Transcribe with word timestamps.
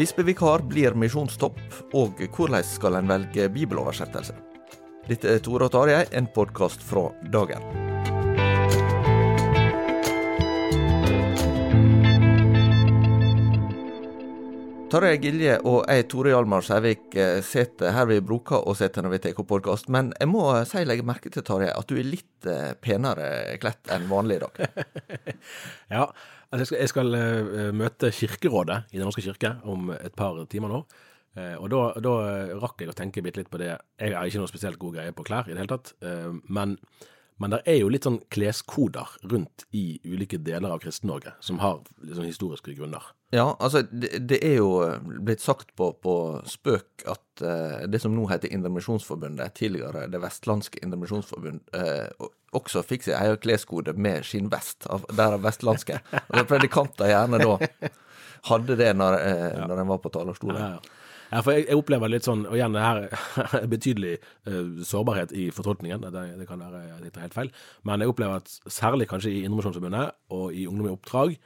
Bispevikar 0.00 0.62
blir 0.64 0.94
misjonstopp, 0.96 1.58
og 1.92 2.22
hvordan 2.32 2.64
skal 2.64 2.94
en 2.96 3.10
velge 3.10 3.50
bibeloversettelse? 3.52 4.32
Dette 5.04 5.34
er 5.34 5.42
Tore 5.44 5.66
og 5.68 5.74
Tarjei, 5.74 6.06
en 6.16 6.24
podkast 6.32 6.80
fra 6.80 7.02
dagen. 7.34 7.60
Tarjei 14.90 15.20
Gilje 15.20 15.60
og 15.68 15.84
jeg, 15.84 16.08
Tore 16.08 16.32
Hjalmar 16.32 16.64
Sævik, 16.64 17.12
sitter 17.44 17.92
her 17.92 18.08
vi 18.08 18.22
bruker 18.24 18.64
å 18.64 18.72
sitte 18.74 19.04
når 19.04 19.18
vi 19.18 19.22
tar 19.26 19.44
opp 19.44 19.52
podkast. 19.52 19.92
Men 19.92 20.14
jeg 20.16 20.32
må 20.32 20.48
si 20.64 20.80
legge 20.88 21.04
merke 21.12 21.28
til, 21.28 21.44
Tarjei, 21.44 21.74
at 21.76 21.92
du 21.92 22.00
er 22.00 22.08
litt 22.08 22.48
eh, 22.48 22.72
penere 22.80 23.60
kledd 23.60 23.92
enn 23.92 24.08
vanlig 24.08 24.40
i 24.40 24.44
dag. 24.48 24.60
Ja, 25.98 26.08
altså 26.50 26.60
jeg 26.60 26.66
skal, 26.66 26.80
jeg 26.80 26.92
skal 26.92 27.14
uh, 27.14 27.70
møte 27.76 28.10
Kirkerådet 28.14 28.82
i 28.90 28.98
Den 28.98 29.06
norske 29.08 29.24
kirke 29.24 29.54
om 29.64 29.92
et 29.94 30.16
par 30.18 30.38
timer 30.50 30.72
nå. 30.72 30.82
Uh, 31.38 31.56
og 31.62 31.70
da, 31.70 31.84
da 32.02 32.14
rakk 32.58 32.82
jeg 32.82 32.90
å 32.90 32.96
tenke 32.98 33.22
bitte 33.22 33.42
litt 33.42 33.52
på 33.52 33.60
det. 33.62 33.76
Jeg 34.00 34.16
har 34.16 34.26
ikke 34.26 34.42
noe 34.42 34.50
spesielt 34.50 34.80
god 34.82 34.98
greie 34.98 35.14
på 35.14 35.26
klær 35.26 35.48
i 35.48 35.54
det 35.54 35.62
hele 35.62 35.72
tatt. 35.76 35.94
uh, 36.06 36.34
Men, 36.50 36.76
men 37.40 37.54
det 37.54 37.62
er 37.70 37.80
jo 37.80 37.92
litt 37.92 38.08
sånn 38.08 38.20
kleskoder 38.34 39.16
rundt 39.30 39.66
i 39.70 40.00
ulike 40.04 40.42
deler 40.42 40.74
av 40.74 40.82
Kristen-Norge 40.82 41.36
som 41.40 41.62
har 41.62 41.80
sånn 42.02 42.28
historiske 42.28 42.74
grunner. 42.76 43.12
Ja, 43.30 43.56
altså 43.62 43.84
det, 43.86 44.10
det 44.26 44.40
er 44.42 44.56
jo 44.58 44.70
blitt 45.22 45.42
sagt 45.42 45.70
på, 45.78 45.92
på 46.02 46.14
spøk 46.50 47.04
at 47.06 47.42
eh, 47.46 47.84
det 47.86 48.00
som 48.02 48.14
nå 48.16 48.24
heter 48.30 48.50
Indremisjonsforbundet, 48.50 49.54
tidligere 49.54 50.08
det 50.10 50.18
vestlandske 50.22 50.82
Indremisjonsforbund, 50.82 51.60
eh, 51.78 52.30
også 52.58 52.82
fikk 52.82 53.06
seg 53.06 53.14
egen 53.20 53.38
kleskode 53.38 53.94
med 53.94 54.26
skinnvest, 54.26 54.88
av, 54.90 55.06
derav 55.14 55.44
vestlandske. 55.46 56.00
Og 56.34 56.48
predikanter 56.50 57.12
gjerne 57.12 57.38
da 57.38 57.54
hadde 58.50 58.78
det 58.80 58.90
når, 58.98 59.20
eh, 59.20 59.60
når 59.62 59.84
en 59.84 59.92
var 59.92 60.02
på 60.02 60.12
talerstolen. 60.16 60.58
Ja, 60.58 60.72
ja. 60.80 60.96
Ja, 61.30 61.44
for 61.46 61.54
jeg, 61.54 61.68
jeg 61.68 61.78
opplever 61.78 62.10
litt 62.10 62.26
sånn, 62.26 62.40
og 62.48 62.56
igjen 62.58 62.74
det 62.74 62.82
her 62.82 63.04
er 63.06 63.68
betydelig 63.70 64.16
uh, 64.50 64.80
sårbarhet 64.82 65.30
i 65.38 65.44
fortolkningen, 65.54 66.02
det, 66.10 66.24
det 66.40 66.46
kan 66.48 66.58
være 66.58 66.80
litt 66.96 67.06
jeg 67.06 67.14
tar 67.14 67.26
helt 67.28 67.36
feil, 67.36 67.52
men 67.86 68.02
jeg 68.02 68.10
opplever 68.10 68.42
at 68.42 68.50
særlig 68.66 69.06
kanskje 69.10 69.30
i 69.30 69.44
Indremisjonsforbundet 69.44 70.16
og 70.34 70.58
i 70.58 70.66
Ungdom 70.66 70.88
i 70.90 70.94
oppdrag, 70.96 71.36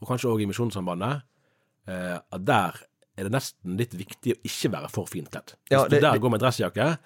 og 0.00 0.08
kanskje 0.08 0.30
også 0.30 0.44
i 0.44 0.48
Misjonssambandet, 0.48 1.20
eh, 1.20 1.33
at 1.86 2.44
der 2.44 2.78
er 3.16 3.28
det 3.28 3.32
nesten 3.32 3.76
litt 3.78 3.92
viktig 3.94 4.32
å 4.34 4.40
ikke 4.48 4.70
være 4.72 4.88
for 4.90 5.06
fint 5.06 5.28
kledd. 5.30 5.52
Hvis 5.68 5.76
Ja, 5.76 5.82
det- 5.86 6.00
du 6.00 6.06
der 6.06 6.18
går 6.18 6.30
med 6.34 6.40
dressjakke, 6.40 6.98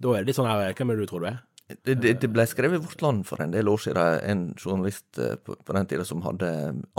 da 0.00 0.12
er 0.16 0.24
det 0.24 0.26
litt 0.26 0.36
sånn 0.36 0.48
her, 0.50 0.72
hvem 0.74 0.90
er 0.90 0.96
det 0.96 1.06
du 1.06 1.10
tror 1.12 1.20
du 1.20 1.26
er? 1.30 1.40
Det, 1.84 1.94
det, 2.02 2.20
det 2.20 2.28
ble 2.32 2.44
skrevet 2.44 2.80
i 2.80 2.84
Vårt 2.84 3.00
Land 3.00 3.22
for 3.24 3.40
en 3.40 3.52
del 3.54 3.64
år 3.70 3.78
siden, 3.80 4.18
en 4.28 4.40
journalist 4.60 5.16
eh, 5.22 5.36
på, 5.40 5.54
på 5.64 5.72
den 5.72 5.86
tida 5.86 6.04
som 6.04 6.20
hadde 6.20 6.48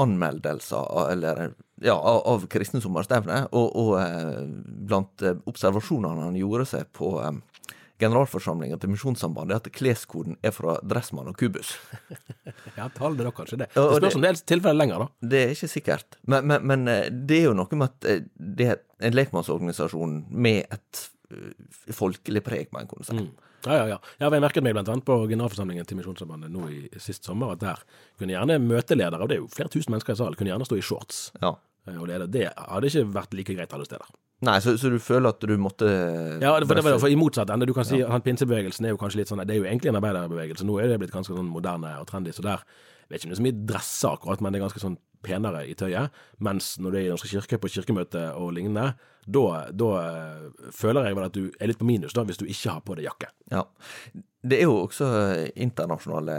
anmeldelser 0.02 0.78
av, 0.90 1.12
eller, 1.12 1.54
ja, 1.84 1.94
av, 1.94 2.22
av 2.26 2.48
kristne 2.50 2.82
sommerstevner, 2.82 3.50
og, 3.54 3.76
og 3.76 3.92
eh, 4.00 4.40
blant 4.88 5.22
eh, 5.22 5.36
observasjonene 5.50 6.26
han 6.26 6.40
gjorde 6.40 6.66
seg 6.72 6.88
på 6.96 7.12
eh, 7.22 7.38
generalforsamlinga 8.04 8.78
til 8.82 8.92
Misjonssambandet, 8.94 9.64
at 9.64 9.76
kleskoden 9.76 10.38
er 10.46 10.54
fra 10.56 10.76
Dressmann 10.84 11.32
og 11.32 11.40
Kubus. 11.40 11.76
Ja, 12.78 12.88
tall 12.90 13.16
det 13.18 13.26
da 13.28 13.32
kanskje 13.36 13.58
det. 13.62 13.68
Det 13.76 13.84
spørs 14.00 14.16
om 14.18 14.24
det 14.24 14.30
er 14.32 14.40
tilfellet 14.50 14.80
lenger 14.80 15.04
da. 15.04 15.08
Det 15.30 15.40
er 15.40 15.52
ikke 15.54 15.70
sikkert, 15.70 16.18
men, 16.30 16.48
men, 16.50 16.64
men 16.70 16.88
eh, 16.90 17.10
det 17.14 17.40
er 17.42 17.50
jo 17.50 17.56
noe 17.58 17.78
med 17.78 17.92
at 17.92 18.08
eh, 18.10 18.24
det 18.34 18.70
er 18.72 18.80
en 19.10 19.18
lekmannsorganisasjon 19.18 20.16
med 20.32 20.74
et 20.74 21.02
eh, 21.34 21.92
folkelig 21.94 22.42
preg, 22.46 22.72
må 22.74 22.82
en 22.82 22.90
kunne 22.90 23.06
si. 23.06 23.18
Ja, 23.68 23.78
ja, 23.78 23.86
ja. 23.94 24.00
ja 24.20 24.32
jeg 24.34 24.44
merket 24.44 24.66
meg 24.66 24.80
annet 24.80 25.06
på 25.08 25.20
generalforsamlingen 25.30 25.88
til 25.90 26.00
Misjonssambandet 26.00 26.54
nå 26.54 26.66
i 26.74 26.82
sist 27.04 27.30
sommer, 27.30 27.54
at 27.54 27.62
der 27.64 27.86
kunne 28.20 28.36
gjerne 28.36 28.58
møteledere, 28.64 29.22
og 29.22 29.32
det 29.32 29.38
er 29.38 29.44
jo 29.46 29.54
flere 29.54 29.72
tusen 29.74 29.94
mennesker 29.94 30.18
i 30.18 30.24
salen, 30.24 30.40
kunne 30.40 30.54
gjerne 30.54 30.70
stå 30.70 30.80
i 30.80 30.86
shorts. 30.86 31.24
Ja. 31.44 31.56
Og 31.94 32.08
lede. 32.08 32.30
Det 32.32 32.48
hadde 32.56 32.90
ikke 32.90 33.10
vært 33.12 33.34
like 33.36 33.56
greit 33.58 33.74
alle 33.76 33.88
steder. 33.88 34.08
Nei, 34.44 34.58
så, 34.64 34.74
så 34.80 34.90
du 34.92 34.98
føler 35.00 35.32
at 35.32 35.44
du 35.44 35.54
måtte 35.62 35.88
Ja, 36.42 36.56
for 36.60 36.76
det 36.76 36.84
var 36.84 37.06
i 37.08 37.20
motsatt 37.20 37.52
ende. 37.54 37.68
Du 37.70 37.76
kan 37.76 37.88
si 37.88 38.02
at 38.04 38.26
pinsebevegelsen 38.26 38.88
er 38.88 38.96
jo 38.96 39.00
kanskje 39.02 39.22
litt 39.22 39.32
sånn 39.32 39.44
Det 39.48 39.56
er 39.56 39.62
jo 39.62 39.70
egentlig 39.70 39.94
en 39.94 40.00
arbeiderbevegelse. 40.02 40.68
Nå 40.68 40.80
er 40.82 40.92
det 40.92 41.00
blitt 41.02 41.14
ganske 41.16 41.36
sånn 41.36 41.52
moderne 41.52 41.96
og 42.02 42.10
trendy, 42.10 42.34
så 42.36 42.46
der 42.46 42.66
jeg 43.04 43.12
vet 43.12 43.24
ikke 43.24 43.28
om 43.28 43.32
det 43.32 43.36
er 43.36 43.42
så 43.42 43.46
mye 43.46 43.66
dresser 43.70 44.14
akkurat, 44.16 44.42
men 44.42 44.54
det 44.54 44.60
er 44.60 44.64
ganske 44.64 44.82
sånn 44.82 44.96
penere 45.24 45.64
i 45.68 45.76
tøyet. 45.78 46.22
Mens 46.44 46.74
når 46.82 46.94
du 46.94 46.98
er 46.98 47.04
i 47.04 47.12
Norske 47.12 47.30
kirke 47.30 47.60
på 47.62 47.72
kirkemøte 47.72 48.24
og 48.40 48.54
lignende, 48.56 48.94
da, 49.24 49.44
da 49.72 49.90
eh, 50.00 50.70
føler 50.76 51.08
jeg 51.08 51.18
vel 51.18 51.28
at 51.28 51.36
du 51.36 51.44
er 51.52 51.70
litt 51.70 51.80
på 51.80 51.88
minus 51.88 52.16
da, 52.16 52.26
hvis 52.28 52.40
du 52.42 52.48
ikke 52.48 52.78
har 52.78 52.86
på 52.88 52.98
deg 53.00 53.08
jakke. 53.08 53.30
Ja. 53.54 53.66
Det 54.44 54.60
er 54.60 54.68
jo 54.68 54.82
også 54.86 55.08
internasjonale 55.54 56.38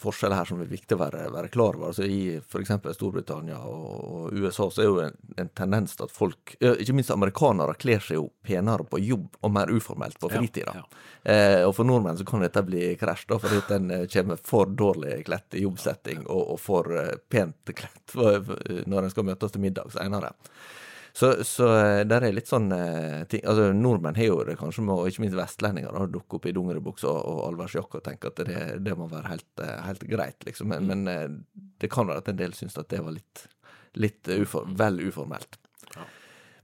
forskjeller 0.00 0.40
her 0.40 0.48
som 0.48 0.60
er 0.64 0.70
viktig 0.70 0.96
å 0.96 1.00
være, 1.02 1.26
være 1.34 1.50
klar 1.52 1.76
over. 1.76 1.90
Altså 1.90 2.06
I 2.08 2.38
f.eks. 2.40 2.72
Storbritannia 2.96 3.58
og, 3.68 4.32
USA 4.32 4.70
så 4.72 4.82
er 4.82 4.88
jo 4.88 4.98
en, 5.04 5.16
en 5.40 5.50
tendens 5.56 5.96
til 5.98 6.06
at 6.06 6.14
folk, 6.14 6.54
ikke 6.60 6.96
minst 6.96 7.12
amerikanere, 7.14 7.76
kler 7.80 8.00
seg 8.04 8.18
jo 8.18 8.26
penere 8.46 8.86
på 8.88 9.00
jobb 9.04 9.38
og 9.44 9.54
mer 9.54 9.72
uformelt 9.72 10.18
på 10.22 10.30
Ja, 10.32 10.40
fritida. 10.40 10.74
ja. 10.80 10.84
Eh, 11.20 11.62
og 11.66 11.74
for 11.76 11.84
nordmenn 11.84 12.16
så 12.16 12.24
kan 12.24 12.40
dette 12.40 12.62
bli 12.64 12.94
krasj, 13.00 13.26
da, 13.28 13.36
fordi 13.42 13.60
at 13.60 13.72
en 13.76 13.90
eh, 13.92 14.06
kommer 14.08 14.40
for 14.50 14.70
dårlig 14.72 15.18
kledt 15.28 15.58
i 15.60 15.66
jobbsetting 15.66 16.22
og, 16.26 16.54
og 16.54 16.60
for 16.60 16.88
eh, 16.96 17.16
pent 17.28 17.74
kledt 17.76 18.16
når 18.88 19.04
en 19.06 19.12
skal 19.12 19.26
møtes 19.28 19.52
til 19.52 19.62
middag 19.62 19.92
seinere. 19.92 20.32
Så, 21.12 21.44
så 21.44 21.68
eh, 21.76 22.02
der 22.08 22.26
er 22.26 22.34
litt 22.34 22.50
sånn 22.50 22.70
eh, 22.74 23.22
ting 23.30 23.42
Altså, 23.48 23.70
nordmenn 23.76 24.18
har 24.18 24.28
jo 24.28 24.40
det 24.46 24.56
kanskje 24.60 24.84
med, 24.86 24.94
og 24.94 25.10
ikke 25.10 25.24
minst 25.24 25.38
vestlendinger, 25.38 25.96
har 25.96 26.12
dukke 26.12 26.38
opp 26.38 26.46
i 26.46 26.54
dongeribukse 26.56 27.08
og, 27.10 27.20
og 27.32 27.40
allværsjakke 27.48 28.00
og 28.00 28.04
tenke 28.06 28.30
at 28.30 28.42
det, 28.48 28.60
det 28.84 28.96
må 28.98 29.08
være 29.10 29.32
helt, 29.32 29.48
eh, 29.64 29.78
helt 29.86 30.04
greit, 30.10 30.38
liksom. 30.46 30.70
Men, 30.74 30.86
men 30.90 31.10
eh, 31.10 31.26
det 31.82 31.90
kan 31.92 32.10
være 32.10 32.24
at 32.24 32.30
en 32.32 32.38
del 32.40 32.54
syns 32.56 32.78
at 32.80 32.90
det 32.92 33.02
var 33.04 33.16
litt, 33.16 33.46
litt 33.98 34.30
ufor, 34.36 34.70
vel 34.78 35.02
uformelt. 35.08 35.58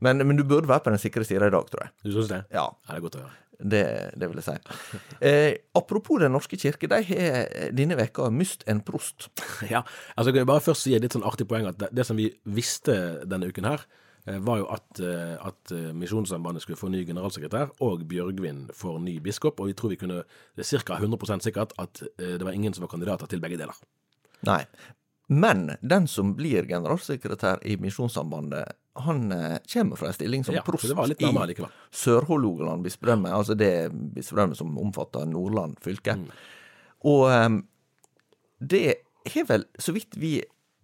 Men, 0.04 0.20
men 0.28 0.36
du 0.36 0.44
burde 0.44 0.68
være 0.68 0.84
på 0.84 0.92
den 0.92 1.00
sikre 1.00 1.24
sida 1.24 1.48
i 1.48 1.52
dag, 1.54 1.68
tror 1.72 1.86
jeg. 1.86 1.94
Du 2.04 2.12
syns 2.12 2.30
det? 2.30 2.44
Ja. 2.52 2.68
Ja, 2.68 2.92
det 2.92 2.98
er 2.98 3.04
godt 3.06 3.18
å 3.18 3.24
høre. 3.24 3.42
Det, 3.56 3.84
det 4.20 4.28
vil 4.28 4.42
jeg 4.42 4.50
si. 4.50 4.56
Eh, 5.26 5.54
apropos 5.78 6.20
Den 6.20 6.34
norske 6.36 6.58
kirke, 6.60 6.90
de 6.92 6.98
har 7.08 7.70
denne 7.72 7.96
veka 7.96 8.28
mist 8.28 8.66
en 8.68 8.82
prost. 8.84 9.30
Ja, 9.72 9.80
altså 10.14 10.30
jeg 10.30 10.42
kan 10.42 10.50
bare 10.52 10.64
først 10.64 10.84
si 10.84 10.92
et 10.96 11.04
litt 11.04 11.16
sånn 11.16 11.24
artig 11.26 11.48
poeng 11.48 11.70
at 11.70 11.80
det, 11.80 11.88
det 11.96 12.04
som 12.06 12.20
vi 12.20 12.28
visste 12.44 13.24
denne 13.24 13.48
uken 13.48 13.70
her, 13.72 13.86
var 14.26 14.58
jo 14.58 14.66
at, 14.74 15.00
eh, 15.00 15.34
at 15.46 15.72
eh, 15.72 15.92
Misjonssambandet 15.94 16.64
skulle 16.64 16.80
få 16.80 16.90
ny 16.90 17.04
generalsekretær, 17.06 17.76
og 17.86 18.02
Bjørgvin 18.10 18.66
får 18.74 18.98
ny 19.04 19.18
biskop. 19.22 19.60
Og 19.60 19.70
vi 19.70 19.76
tror 19.78 19.94
vi 19.94 20.00
kunne 20.00 20.24
det 20.58 20.66
er 20.66 20.82
ca. 20.82 20.98
100 20.98 21.44
sikkert 21.46 21.76
at 21.78 22.02
eh, 22.18 22.34
det 22.34 22.44
var 22.44 22.56
ingen 22.56 22.74
som 22.74 22.82
var 22.82 22.90
kandidater 22.90 23.30
til 23.30 23.40
begge 23.40 23.60
deler. 23.60 23.78
Nei. 24.46 24.64
Men 25.28 25.72
den 25.82 26.06
som 26.06 26.34
blir 26.38 26.66
generalsekretær 26.66 27.62
i 27.66 27.76
Misjonssambandet, 27.82 28.76
han 29.06 29.32
eh, 29.32 29.58
kommer 29.72 29.96
fra 29.96 30.10
en 30.10 30.18
stilling 30.18 30.44
som 30.44 30.54
Ja, 30.54 30.62
prost 30.66 30.86
i. 30.86 31.70
Sør-Hålogaland 31.92 32.82
bispedømme, 32.86 33.30
altså 33.30 33.54
det 33.54 33.90
bispedømmet 34.14 34.58
som 34.58 34.78
omfatter 34.78 35.26
Nordland 35.26 35.78
fylke. 35.82 36.16
Mm. 36.18 36.30
Og 37.06 37.26
um, 37.30 37.58
det 38.58 38.84
har 39.26 39.48
vel, 39.48 39.66
så 39.78 39.92
vidt 39.92 40.16
vi 40.18 40.38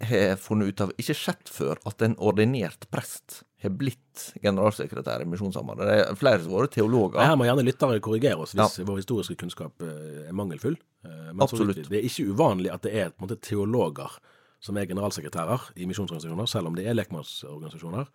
har 0.09 0.37
funnet 0.41 0.69
ut 0.73 0.81
av, 0.85 0.93
ikke 1.01 1.15
sett 1.17 1.49
før 1.53 1.79
at 1.89 2.03
en 2.07 2.15
ordinert 2.19 2.89
prest 2.93 3.43
har 3.63 3.71
blitt 3.79 4.33
generalsekretær 4.43 5.23
i 5.23 5.29
Misjonssambandet. 5.31 5.87
Det 5.87 5.99
er 6.03 6.17
flere 6.19 6.43
som 6.43 6.53
har 6.57 6.65
vært 6.67 6.75
teologer. 6.75 7.21
Her 7.23 7.37
må 7.39 7.47
gjerne 7.47 7.65
lyttere 7.67 8.01
korrigere 8.03 8.43
oss 8.43 8.55
hvis 8.59 8.81
vår 8.89 8.99
historiske 9.03 9.37
kunnskap 9.39 9.85
eh, 9.87 10.27
er 10.29 10.35
mangelfull. 10.35 10.75
Eh, 11.07 11.29
Men 11.33 11.45
Absolutt. 11.47 11.85
det 11.89 12.01
er 12.01 12.09
ikke 12.09 12.27
uvanlig 12.35 12.73
at 12.75 12.83
det 12.83 12.93
er 13.05 13.13
måte 13.23 13.39
teologer 13.41 14.19
som 14.63 14.77
er 14.79 14.87
generalsekretærer 14.91 15.71
i 15.77 15.87
misjonsorganisasjoner, 15.91 16.47
selv 16.51 16.71
om 16.71 16.75
det 16.79 16.87
er 16.87 16.95
lekmannsorganisasjoner. 16.99 18.11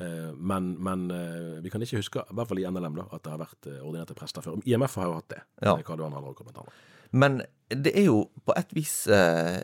Eh, 0.00 0.30
Men, 0.38 0.72
men 0.82 1.04
vi 1.62 1.70
kan 1.70 1.82
ikke 1.82 1.98
huske, 2.00 2.22
i 2.30 2.34
hvert 2.34 2.48
fall 2.50 2.62
i 2.62 2.66
NLM, 2.70 2.96
da, 3.02 3.08
at 3.14 3.22
det 3.26 3.30
har 3.34 3.42
vært 3.42 3.68
ordinerte 3.82 4.14
prester 4.18 4.42
før. 4.42 4.62
IMF 4.66 4.94
har 5.02 5.10
jo 5.10 5.18
hatt 5.18 5.28
det. 5.34 5.42
Ja. 5.62 5.74
Men 7.14 7.42
det 7.70 7.92
er 7.98 8.08
jo 8.08 8.24
på 8.46 8.54
et 8.58 8.72
vis 8.74 9.06
eh, 9.06 9.60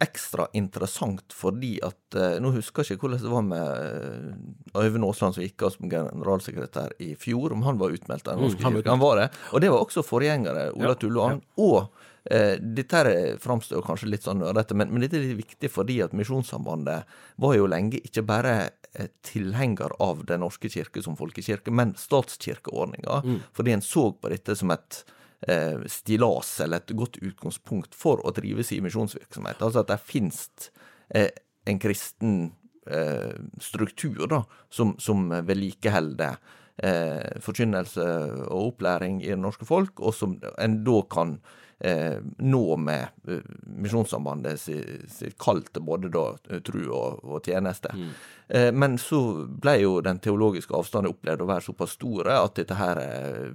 ekstra 0.00 0.46
interessant 0.56 1.32
fordi 1.36 1.74
at 1.84 2.16
eh, 2.16 2.36
Nå 2.42 2.52
husker 2.54 2.84
jeg 2.86 2.96
ikke 2.96 3.06
hvordan 3.08 3.24
det 3.24 3.32
var 3.32 3.44
med 3.46 3.66
eh, 3.84 4.82
Øyvind 4.84 5.04
Aasland 5.06 5.36
som 5.36 5.44
gikk 5.44 5.66
av 5.66 5.74
som 5.74 5.90
generalsekretær 5.92 6.94
i 7.04 7.12
fjor, 7.20 7.52
om 7.52 7.64
han 7.66 7.80
var 7.80 7.92
utmeldt 7.96 8.28
av 8.30 8.40
Mm, 8.40 8.46
han 8.62 8.76
kirke. 8.78 8.90
Han 8.90 9.02
var 9.02 9.18
det. 9.20 9.26
Og 9.52 9.60
det 9.60 9.70
var 9.72 9.84
også 9.84 10.04
forgjengere, 10.06 10.70
Ola 10.78 10.94
Ja, 10.94 10.98
Tulloan. 11.00 11.42
Og 11.60 11.78
eh, 12.24 12.56
dette 12.60 13.02
framstår 13.42 13.84
kanskje 13.84 14.08
litt 14.08 14.24
sånn 14.24 14.40
nerdete, 14.40 14.76
men, 14.78 14.92
men 14.94 15.04
dette 15.04 15.18
er 15.18 15.26
litt 15.28 15.42
viktig 15.44 15.70
fordi 15.72 16.00
at 16.04 16.16
Misjonssambandet 16.16 17.04
var 17.42 17.56
jo 17.58 17.68
lenge 17.68 18.00
ikke 18.00 18.24
bare 18.26 18.54
eh, 18.94 19.10
tilhenger 19.26 19.92
av 20.00 20.24
Den 20.30 20.40
norske 20.46 20.70
kirke 20.72 21.02
som 21.04 21.18
folkekirke, 21.20 21.70
men 21.74 21.92
statskirkeordninga. 21.98 23.22
Fordi 23.56 23.76
en 23.76 23.84
så 23.84 24.10
på 24.16 24.32
dette 24.32 24.56
som 24.56 24.72
et 24.72 25.02
stillas 25.88 26.48
eller 26.60 26.82
et 26.82 26.90
godt 26.92 27.16
utgangspunkt 27.24 27.94
for 27.96 28.20
å 28.26 28.32
drive 28.36 28.64
sin 28.66 28.84
misjonsvirksomhet. 28.84 29.62
Altså 29.64 29.80
at 29.80 29.88
det 29.88 30.00
finnes 30.04 30.42
eh, 31.08 31.30
en 31.64 31.78
kristen 31.80 32.34
eh, 32.86 33.36
struktur 33.60 34.26
da, 34.28 34.42
som, 34.68 34.94
som 35.00 35.30
vedlikeholder 35.30 36.36
eh, 36.82 37.40
forkynnelse 37.40 38.06
og 38.48 38.74
opplæring 38.74 39.22
i 39.24 39.32
det 39.32 39.40
norske 39.40 39.68
folk, 39.68 40.00
og 40.00 40.14
som 40.16 40.36
en 40.58 40.78
da 40.84 41.00
kan 41.12 41.36
eh, 41.78 42.20
nå 42.38 42.64
med 42.76 43.28
eh, 43.28 43.44
Misjonssambandet 43.80 44.60
sitt 44.60 45.12
si 45.12 45.32
kall 45.40 45.62
til 45.68 45.84
både 45.86 46.12
da 46.12 46.26
eh, 46.50 46.62
tru 46.66 46.82
og, 46.88 47.24
og 47.24 47.44
tjeneste. 47.44 47.92
Mm. 47.94 48.12
men 48.74 48.96
så 48.98 49.46
ble 49.46 49.76
jo 49.78 50.00
den 50.02 50.18
teologiske 50.18 50.74
avstanden 50.74 51.12
opplevd 51.12 51.44
å 51.44 51.46
være 51.52 51.62
såpass 51.68 51.92
store 51.94 52.34
at 52.34 52.56
dette 52.58 52.74
her 52.74 52.98
eh, 53.04 53.52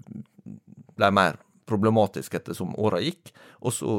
ble 0.96 1.10
mer 1.12 1.42
problematisk 1.66 2.38
ettersom 2.38 2.76
åra 2.80 3.02
gikk. 3.02 3.32
Og 3.66 3.74
så 3.74 3.98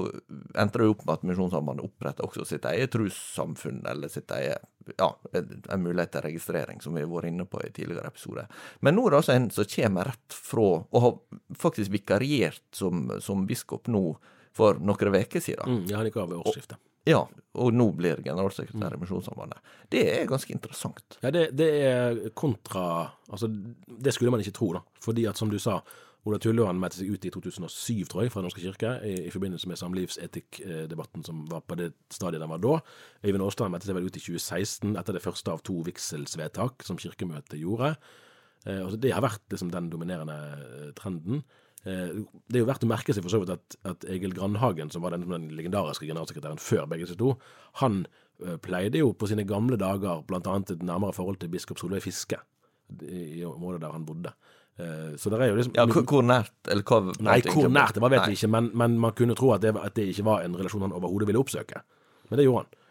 endte 0.59 0.81
det 0.81 0.89
opp 0.91 1.05
med 1.07 1.15
at 1.17 1.27
Misjonssambandet 1.27 1.89
oppretta 1.89 2.27
også 2.27 2.47
sitt 2.47 2.67
eget 2.71 2.95
trossamfunn, 2.95 3.83
eller 3.91 4.13
sitt 4.13 4.31
eget 4.37 4.65
ja, 4.99 5.09
en 5.35 5.83
mulighet 5.83 6.13
til 6.15 6.27
registrering, 6.29 6.81
som 6.81 6.95
vi 6.95 7.03
har 7.03 7.11
vært 7.11 7.33
inne 7.33 7.47
på 7.51 7.61
i 7.65 7.73
tidligere 7.75 8.13
episoder. 8.13 8.47
Men 8.87 8.95
nå 8.95 9.07
er 9.07 9.17
det 9.17 9.23
altså 9.23 9.35
en 9.35 9.51
som 9.55 9.69
kommer 9.75 10.13
rett 10.13 10.41
fra, 10.51 10.69
og 10.87 11.03
har 11.03 11.17
faktisk 11.59 11.95
vikariert 11.95 12.63
som, 12.75 13.09
som 13.23 13.47
biskop 13.49 13.91
nå 13.91 14.05
for 14.57 14.79
noen 14.81 15.19
uker 15.19 15.43
siden. 15.43 15.81
Mm, 15.81 15.89
ja, 15.91 15.99
han 15.99 16.09
gikk 16.09 16.21
av 16.23 16.31
ved 16.31 16.45
årsskiftet. 16.45 16.79
Ja, 17.07 17.21
og 17.55 17.75
nå 17.75 17.85
blir 17.95 18.19
generalsekretær 18.25 18.97
i 18.97 18.99
Misjonssambandet. 18.99 19.61
Det 19.95 20.01
er 20.11 20.25
ganske 20.27 20.51
interessant. 20.51 21.19
Ja, 21.23 21.31
det, 21.31 21.53
det 21.55 21.69
er 21.87 22.19
kontra 22.35 23.13
Altså, 23.27 23.49
det 23.51 24.13
skulle 24.15 24.31
man 24.31 24.43
ikke 24.43 24.55
tro, 24.55 24.69
da. 24.75 24.81
Fordi 25.03 25.25
at, 25.27 25.39
som 25.39 25.51
du 25.51 25.59
sa, 25.63 25.81
Ola 26.27 26.41
Tulloan 26.43 26.81
meldte 26.83 26.99
seg 26.99 27.11
ut 27.15 27.27
i 27.29 27.31
2007, 27.31 28.09
tror 28.11 28.25
jeg, 28.25 28.33
fra 28.35 28.41
Den 28.43 28.49
norske 28.49 28.63
kirke, 28.65 28.93
i, 29.07 29.15
i 29.29 29.33
forbindelse 29.35 29.69
med 29.71 29.79
samlivsetikkdebatten 29.79 31.23
som 31.27 31.45
var 31.51 31.63
på 31.63 31.79
det 31.79 31.93
stadiet 32.11 32.43
den 32.43 32.51
var 32.51 32.63
da. 32.63 32.81
Øyvind 33.23 33.47
Aasland 33.47 33.75
meldte 33.75 33.91
seg 33.91 33.99
vel 33.99 34.09
ut 34.09 34.19
i 34.19 34.25
2016, 34.25 34.97
etter 34.99 35.15
det 35.15 35.23
første 35.23 35.55
av 35.55 35.63
to 35.67 35.79
vigselsvedtak 35.87 36.83
som 36.87 36.99
Kirkemøtet 36.99 37.61
gjorde. 37.63 37.95
Eh, 38.67 38.83
og 38.83 38.99
Det 38.99 39.15
har 39.15 39.23
vært 39.23 39.47
liksom 39.55 39.71
den 39.71 39.93
dominerende 39.93 40.41
eh, 40.57 40.91
trenden. 40.99 41.45
Eh, 41.87 42.11
det 42.51 42.59
er 42.59 42.65
jo 42.65 42.71
verdt 42.73 42.89
å 42.89 42.91
merke 42.91 43.15
seg 43.15 43.23
for 43.23 43.37
så 43.37 43.43
vidt 43.45 43.55
at, 43.55 43.79
at 43.87 44.07
Egil 44.11 44.35
Grandhagen, 44.35 44.91
som 44.91 45.07
var 45.07 45.15
den, 45.15 45.29
den 45.31 45.53
legendariske 45.55 46.09
generalsekretæren 46.09 46.59
før 46.59 46.91
begge 46.91 47.07
disse 47.07 47.19
to, 47.21 47.37
han 47.85 48.03
eh, 48.43 48.59
pleide 48.63 48.99
jo 48.99 49.13
på 49.15 49.31
sine 49.31 49.47
gamle 49.47 49.79
dager 49.79 50.27
bl.a. 50.27 50.43
et 50.43 50.83
nærmere 50.83 51.15
forhold 51.15 51.39
til 51.39 51.55
biskop 51.55 51.79
Solveig 51.79 52.03
Fiske, 52.03 52.43
i 53.07 53.43
området 53.47 53.81
der 53.83 53.95
han 53.95 54.07
bodde. 54.07 54.35
Eh, 54.79 55.13
så 55.17 55.31
det 55.33 55.41
er 55.41 55.53
jo 55.53 55.57
liksom 55.57 55.77
Ja, 55.79 55.87
hvor, 55.89 56.23
nært, 56.23 56.53
eller 56.69 56.85
hva 56.85 57.15
Nei, 57.25 57.39
hvor 57.49 57.71
nært 57.73 57.97
det 57.97 58.03
var, 58.05 58.13
vet 58.13 58.27
vi 58.29 58.37
ikke, 58.37 58.51
men, 58.53 58.71
men 58.77 58.99
man 59.01 59.15
kunne 59.17 59.37
tro 59.39 59.55
at 59.55 59.63
det, 59.65 59.73
at 59.77 59.95
det 59.97 60.11
ikke 60.13 60.27
var 60.27 60.45
en 60.45 60.57
relasjon 60.59 60.85
han 60.85 60.93
overhodet 60.97 61.31
ville 61.31 61.41
oppsøke. 61.41 61.81
Men 62.29 62.41
det 62.41 62.45
gjorde 62.45 62.65
han. 62.67 62.83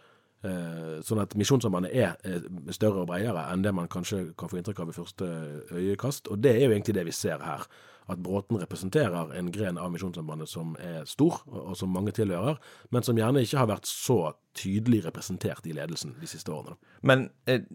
Eh, 0.46 1.02
Sånn 1.06 1.22
at 1.22 1.34
Misjonssambandet 1.38 1.94
er 1.94 2.16
eh, 2.26 2.46
større 2.74 3.04
og 3.04 3.10
bredere 3.10 3.48
enn 3.54 3.66
det 3.66 3.74
man 3.76 3.90
kanskje 3.92 4.32
kan 4.38 4.50
få 4.50 4.60
inntrykk 4.62 4.82
av 4.82 4.90
ved 4.90 4.98
første 4.98 5.30
øyekast. 5.74 6.32
Og 6.34 6.42
det 6.42 6.56
er 6.56 6.66
jo 6.68 6.74
egentlig 6.74 6.98
det 6.98 7.06
vi 7.10 7.14
ser 7.16 7.44
her. 7.46 7.68
At 8.06 8.20
Bråten 8.22 8.60
representerer 8.62 9.32
en 9.34 9.48
gren 9.54 9.80
av 9.82 9.90
Misjonssambandet 9.94 10.50
som 10.50 10.76
er 10.78 11.08
stor, 11.10 11.40
og 11.50 11.74
som 11.78 11.90
mange 11.90 12.14
tilhører, 12.14 12.60
men 12.94 13.06
som 13.06 13.18
gjerne 13.18 13.42
ikke 13.42 13.58
har 13.58 13.72
vært 13.72 13.90
så 13.90 14.20
tydelig 14.54 15.04
representert 15.08 15.66
i 15.66 15.74
ledelsen 15.74 16.14
de 16.22 16.30
siste 16.30 16.54
årene. 16.54 16.78
Men 17.02 17.32
eh, 17.50 17.66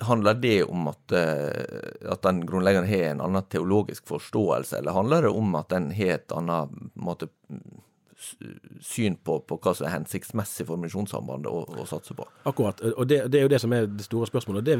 handler 0.00 0.34
det 0.34 0.62
om 0.64 0.88
at, 0.90 1.12
eh, 1.12 2.10
at 2.12 2.22
den 2.22 2.44
grunnleggende 2.46 2.88
har 2.90 3.10
en 3.10 3.20
annen 3.24 3.50
teologisk 3.50 4.06
forståelse, 4.08 4.78
eller 4.78 4.96
handler 4.96 5.22
det 5.26 5.34
om 5.34 5.54
at 5.58 5.68
den 5.74 5.90
har 5.96 6.18
et 6.18 6.32
annet 6.32 6.74
måte, 6.94 7.30
syn 8.82 9.14
på, 9.22 9.36
på 9.46 9.56
hva 9.62 9.72
som 9.78 9.86
er 9.86 9.94
hensiktsmessig 9.94 10.66
for 10.66 10.80
Misjonssambandet 10.82 11.52
å, 11.54 11.60
å 11.70 11.84
satse 11.86 12.16
på? 12.18 12.26
Akkurat. 12.50 12.80
Og 12.96 13.06
det, 13.06 13.20
det 13.30 13.38
er 13.38 13.46
jo 13.46 13.52
det 13.52 13.60
som 13.62 13.74
er 13.76 13.86
det 13.86 14.06
store 14.08 14.26
spørsmålet. 14.26 14.66
Det 14.66 14.78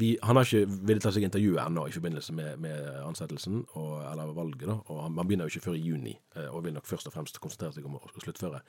vi, 0.00 0.14
han 0.22 0.36
har 0.36 0.48
ikke 0.48 0.78
villet 0.88 1.04
ta 1.04 1.12
seg 1.12 1.24
intervjuet 1.24 1.60
ennå 1.62 1.86
i 1.88 1.92
forbindelse 1.94 2.34
med, 2.36 2.56
med 2.60 2.88
ansettelsen, 3.04 3.62
og, 3.80 3.92
eller 4.10 4.32
valget. 4.36 4.66
da, 4.68 4.78
og 4.86 5.02
han, 5.04 5.16
han 5.16 5.28
begynner 5.28 5.48
jo 5.48 5.54
ikke 5.54 5.70
før 5.70 5.76
i 5.78 5.84
juni, 5.84 6.16
eh, 6.36 6.48
og 6.48 6.64
vil 6.64 6.76
nok 6.76 6.88
først 6.88 7.08
og 7.08 7.16
fremst 7.16 7.40
konsentrere 7.40 7.76
seg 7.76 7.88
om 7.88 7.96
å 8.00 8.02
sluttføre 8.16 8.60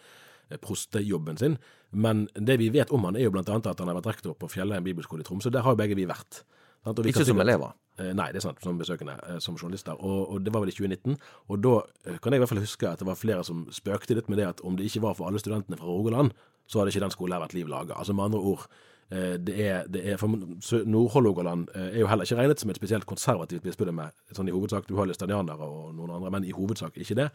prostejobben 0.62 1.38
sin. 1.38 1.58
Men 1.92 2.26
det 2.36 2.58
vi 2.62 2.72
vet 2.74 2.92
om 2.92 3.06
han 3.08 3.20
er 3.20 3.28
jo 3.28 3.36
bl.a. 3.36 3.44
at 3.44 3.80
han 3.80 3.92
har 3.92 4.00
vært 4.00 4.14
rektor 4.16 4.36
på 4.40 4.50
Fjellheim 4.52 4.84
bibelskole 4.84 5.26
i 5.26 5.28
Tromsø. 5.28 5.52
Der 5.54 5.66
har 5.66 5.76
jo 5.76 5.82
begge 5.82 5.98
vi 6.00 6.08
vært. 6.10 6.44
Sant? 6.84 7.00
Og 7.00 7.06
vi 7.06 7.14
Ikke 7.14 7.26
som 7.28 7.42
elever. 7.44 7.74
Eh, 8.00 8.14
Nei, 8.18 8.30
det 8.32 8.42
er 8.42 8.48
sant, 8.48 8.62
som 8.64 8.78
besøkende, 8.80 9.18
eh, 9.28 9.40
som 9.44 9.58
journalister. 9.58 9.98
Og, 10.00 10.32
og 10.32 10.46
det 10.46 10.54
var 10.54 10.64
vel 10.64 10.72
i 10.72 10.76
2019. 10.76 11.18
Og 11.52 11.60
da 11.64 11.74
eh, 12.08 12.18
kan 12.18 12.34
jeg 12.34 12.40
i 12.40 12.44
hvert 12.44 12.54
fall 12.54 12.64
huske 12.64 12.90
at 12.90 13.04
det 13.04 13.08
var 13.10 13.20
flere 13.20 13.44
som 13.46 13.68
spøkte 13.74 14.18
litt 14.18 14.32
med 14.32 14.42
det 14.42 14.48
at 14.48 14.64
om 14.66 14.80
det 14.80 14.88
ikke 14.90 15.04
var 15.04 15.18
for 15.20 15.30
alle 15.30 15.42
studentene 15.44 15.78
fra 15.78 15.90
Rogaland, 15.90 16.32
så 16.68 16.80
hadde 16.80 16.94
ikke 16.94 17.04
den 17.04 17.14
skolen 17.14 17.36
her 17.36 17.44
vært 17.44 17.58
liv 17.58 17.70
laga. 17.70 17.98
Altså 18.00 18.16
med 18.16 18.30
andre 18.30 18.40
ord, 18.40 18.66
eh, 19.12 19.36
det 19.38 19.58
er, 19.68 19.90
det 19.92 20.06
er 20.14 20.22
for 20.22 20.32
Nord-Hålogaland 20.32 21.74
eh, 21.76 21.90
er 21.90 22.00
jo 22.00 22.08
heller 22.08 22.28
ikke 22.28 22.40
regnet 22.40 22.64
som 22.64 22.72
et 22.72 22.80
spesielt 22.80 23.10
konservativt 23.10 23.66
bispedømme, 23.66 24.08
sånn 24.32 24.50
i 24.50 24.56
hovedsak. 24.56 24.88
Du 24.88 24.96
har 25.00 25.10
læstadianere 25.10 25.68
og 25.68 25.92
noen 25.98 26.16
andre, 26.18 26.32
men 26.38 26.48
i 26.48 26.56
hovedsak 26.56 26.98
ikke 26.98 27.20
det. 27.20 27.30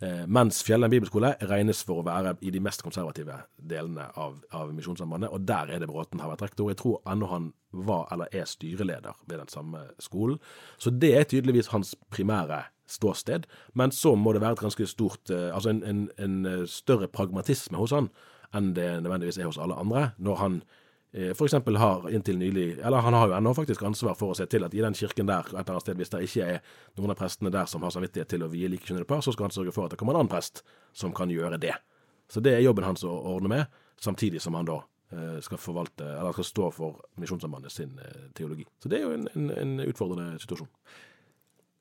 Eh, 0.00 0.24
mens 0.26 0.62
Fjellheim 0.64 0.92
bibelskole 0.94 1.34
regnes 1.50 1.82
for 1.84 2.00
å 2.00 2.04
være 2.06 2.34
i 2.40 2.52
de 2.54 2.62
mest 2.64 2.80
konservative 2.84 3.36
delene 3.70 4.06
av, 4.16 4.38
av 4.56 4.72
Misjonssambandet, 4.72 5.28
og 5.28 5.44
der 5.48 5.74
er 5.74 5.82
det 5.82 5.90
Bråten 5.90 6.22
har 6.22 6.32
vært 6.32 6.46
rektor. 6.46 6.70
Jeg 6.72 6.80
tror 6.80 7.02
ennå 7.10 7.28
han 7.28 7.50
var 7.70 8.08
eller 8.14 8.32
er 8.32 8.48
styreleder 8.48 9.18
ved 9.26 9.42
den 9.42 9.52
samme 9.52 9.84
skolen. 10.00 10.40
Så 10.80 10.90
det 10.90 11.12
er 11.18 11.28
tydeligvis 11.28 11.72
hans 11.74 11.92
primære 12.10 12.64
ståsted. 12.90 13.44
Men 13.76 13.92
så 13.94 14.16
må 14.16 14.32
det 14.32 14.40
være 14.42 14.56
et 14.58 14.64
ganske 14.64 14.86
stort 14.88 15.30
eh, 15.30 15.50
Altså 15.54 15.74
en, 15.74 15.84
en, 15.84 16.02
en 16.18 16.66
større 16.66 17.08
pragmatisme 17.08 17.78
hos 17.78 17.94
han 17.94 18.08
enn 18.56 18.72
det 18.74 18.88
nødvendigvis 19.04 19.38
er 19.38 19.46
hos 19.46 19.60
alle 19.62 19.76
andre, 19.78 20.08
når 20.18 20.40
han 20.40 20.62
eh, 21.12 21.32
for 21.34 21.46
eksempel 21.46 21.76
har 21.80 22.06
inntil 22.10 22.38
nylig, 22.38 22.78
eller 22.78 23.04
han 23.04 23.14
har 23.14 23.28
jo 23.28 23.36
ennå 23.38 23.54
faktisk 23.56 23.82
ansvar 23.86 24.16
for 24.18 24.32
å 24.32 24.38
se 24.38 24.46
til 24.50 24.64
at 24.66 24.74
i 24.74 24.82
den 24.84 24.96
kirken 24.96 25.28
der, 25.28 25.46
et 25.46 25.52
eller 25.54 25.76
annet 25.76 25.86
sted, 25.86 25.98
hvis 26.00 26.12
det 26.12 26.22
ikke 26.26 26.46
er 26.46 26.60
noen 26.98 27.14
av 27.14 27.18
prestene 27.20 27.52
der 27.54 27.68
som 27.70 27.84
har 27.86 27.94
samvittighet 27.94 28.30
til 28.34 28.46
å 28.46 28.50
vie 28.52 28.70
likekjønnede 28.70 29.08
par, 29.08 29.24
så 29.24 29.34
skal 29.34 29.48
han 29.48 29.56
sørge 29.56 29.74
for 29.76 29.86
at 29.86 29.94
det 29.94 30.00
kommer 30.00 30.16
en 30.16 30.22
annen 30.24 30.32
prest 30.32 30.64
som 30.96 31.14
kan 31.16 31.32
gjøre 31.32 31.60
det. 31.62 31.74
Så 32.30 32.42
det 32.44 32.54
er 32.54 32.64
jobben 32.64 32.86
hans 32.86 33.04
å 33.04 33.12
ordne 33.34 33.52
med, 33.52 33.76
samtidig 34.00 34.42
som 34.42 34.56
han 34.58 34.68
da 34.70 34.78
eh, 35.12 35.38
skal 35.44 35.60
forvalte, 35.60 36.06
eller 36.06 36.34
skal 36.36 36.48
stå 36.50 36.72
for 36.74 37.04
Misjonssambandet 37.20 37.74
sin 37.74 37.98
eh, 37.98 38.26
teologi. 38.36 38.66
Så 38.82 38.90
det 38.92 39.00
er 39.00 39.08
jo 39.08 39.14
en, 39.18 39.28
en, 39.34 39.52
en 39.58 39.86
utfordrende 39.86 40.40
situasjon. 40.42 40.70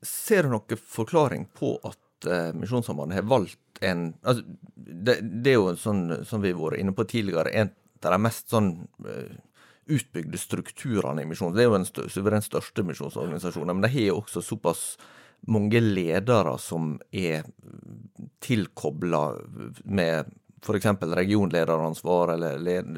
Ser 0.06 0.48
du 0.48 0.54
noen 0.54 0.80
forklaring 0.80 1.50
på 1.58 1.76
at 1.84 1.98
Misjonssambandet 2.56 3.16
har 3.16 3.28
valgt 3.32 3.80
en 3.80 4.10
altså, 4.28 4.44
det, 4.76 5.20
det, 5.22 5.54
er 5.54 5.56
jo 5.56 5.76
sånn 5.80 6.26
som 6.28 6.42
vi 6.44 6.52
har 6.52 6.60
vært 6.60 6.82
inne 6.82 6.92
på 6.96 7.06
tidligere, 7.08 7.54
en 7.56 7.72
de 8.06 8.20
mest 8.22 8.50
sånn 8.54 8.74
uh, 9.06 9.38
utbygde 9.90 10.38
strukturene 10.38 11.24
i 11.24 11.30
misjonen. 11.30 11.56
Det 11.58 11.64
er 11.64 11.70
jo 11.70 11.78
den 11.78 11.88
stør, 11.88 12.10
suverent 12.14 12.46
største 12.46 12.86
misjonsorganisasjonen, 12.86 13.76
men 13.76 13.86
de 13.86 13.94
har 13.94 14.06
jo 14.12 14.20
også 14.22 14.44
såpass 14.46 14.84
mange 15.48 15.80
ledere 15.82 16.58
som 16.60 16.98
er 17.16 17.48
tilkobla 18.44 19.24
med 19.88 20.30
f.eks. 20.60 20.86
regionlederansvar, 21.16 22.34
eller 22.34 22.60
led, 22.60 22.98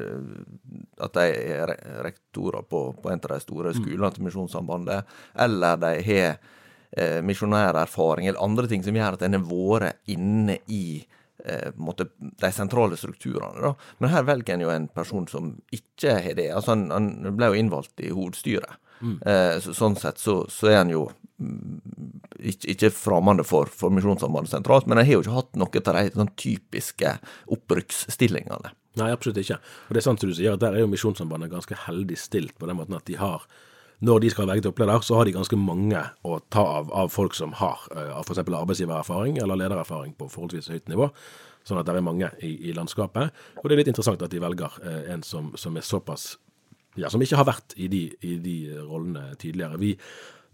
at 0.98 1.14
de 1.14 1.26
er 1.30 1.72
rektorer 2.02 2.66
på, 2.66 2.80
på 2.98 3.12
en 3.12 3.22
av 3.22 3.36
de 3.36 3.40
store 3.44 3.70
mm. 3.70 3.78
skolene 3.78 4.10
til 4.12 4.26
Misjonssambandet, 4.26 5.14
eller 5.46 5.78
de 5.84 5.92
har 6.08 6.28
eh, 6.90 7.20
misjonærerfaring, 7.22 8.26
eller 8.26 8.42
andre 8.42 8.66
ting 8.70 8.82
som 8.84 8.98
gjør 8.98 9.18
at 9.18 9.26
en 9.28 9.38
har 9.38 9.46
vært 9.46 10.10
inne 10.10 10.58
i 10.66 10.84
eh, 10.98 11.21
måte, 11.74 12.06
de 12.18 12.52
sentrale 12.54 12.96
strukturene. 12.96 13.60
Da. 13.64 13.74
Men 13.98 14.12
her 14.12 14.26
velger 14.28 14.54
en 14.54 14.64
jo 14.66 14.70
en 14.70 14.88
person 14.94 15.26
som 15.30 15.54
ikke 15.74 16.18
har 16.22 16.38
det. 16.38 16.50
Altså, 16.54 16.76
han, 16.76 16.90
han 16.94 17.36
ble 17.36 17.50
jo 17.50 17.58
innvalgt 17.58 18.02
i 18.04 18.12
hovedstyret. 18.14 18.78
Mm. 19.02 19.16
Eh, 19.26 19.56
så, 19.60 19.74
sånn 19.74 19.96
sett 19.98 20.22
så, 20.22 20.44
så, 20.50 20.68
er 20.70 20.78
han 20.84 20.92
jo 20.92 21.08
mm, 21.42 21.80
ikke, 22.52 22.68
ikke 22.76 22.92
fremmede 22.94 23.46
for, 23.46 23.70
for 23.74 23.90
Misjonssambandet 23.94 24.52
sentralt, 24.52 24.86
men 24.86 25.00
han 25.00 25.08
har 25.08 25.18
jo 25.18 25.24
ikke 25.24 25.40
hatt 25.40 25.58
noe 25.58 25.82
av 25.82 25.98
de 25.98 26.14
sånn 26.14 26.32
typiske 26.38 27.16
opprykksstillingene. 27.56 28.76
Nei, 29.00 29.08
absolutt 29.10 29.40
ikke. 29.40 29.58
Og 29.88 29.96
det 29.96 30.02
er 30.02 30.06
sant 30.06 30.22
som 30.22 30.30
du 30.30 30.36
sier, 30.36 30.54
at 30.54 30.62
der 30.62 30.76
er 30.76 30.84
jo 30.84 30.92
Misjonssambandet 30.92 31.52
ganske 31.52 31.78
heldig 31.88 32.18
stilt 32.20 32.54
på 32.60 32.68
den 32.70 32.78
måten 32.78 32.98
at 32.98 33.06
de 33.08 33.18
har 33.18 33.48
når 34.02 34.22
de 34.24 34.30
skal 34.32 34.48
velge 34.50 34.64
til 34.64 34.72
oppleder, 34.72 35.04
så 35.06 35.14
har 35.18 35.28
de 35.28 35.34
ganske 35.36 35.56
mange 35.58 36.00
å 36.26 36.40
ta 36.50 36.62
av 36.80 36.90
av 37.02 37.10
folk 37.14 37.36
som 37.38 37.54
har 37.60 37.84
uh, 37.94 38.18
f.eks. 38.22 38.42
arbeidsgivererfaring 38.42 39.38
eller 39.38 39.60
ledererfaring 39.60 40.16
på 40.18 40.26
forholdsvis 40.32 40.72
høyt 40.74 40.90
nivå. 40.90 41.06
Sånn 41.62 41.78
at 41.78 41.86
det 41.86 41.94
er 41.94 42.02
mange 42.02 42.32
i, 42.42 42.50
i 42.68 42.74
landskapet. 42.74 43.30
Og 43.60 43.68
det 43.68 43.76
er 43.76 43.82
litt 43.84 43.92
interessant 43.92 44.22
at 44.26 44.32
de 44.32 44.42
velger 44.42 44.74
uh, 44.82 45.02
en 45.14 45.22
som, 45.26 45.52
som, 45.54 45.78
er 45.78 45.86
såpass 45.86 46.32
ja, 46.98 47.08
som 47.12 47.22
ikke 47.22 47.38
har 47.38 47.48
vært 47.48 47.76
i 47.78 47.86
de, 47.92 48.02
i 48.26 48.36
de 48.42 48.56
rollene 48.80 49.36
tidligere. 49.40 49.78
Vi, 49.80 49.94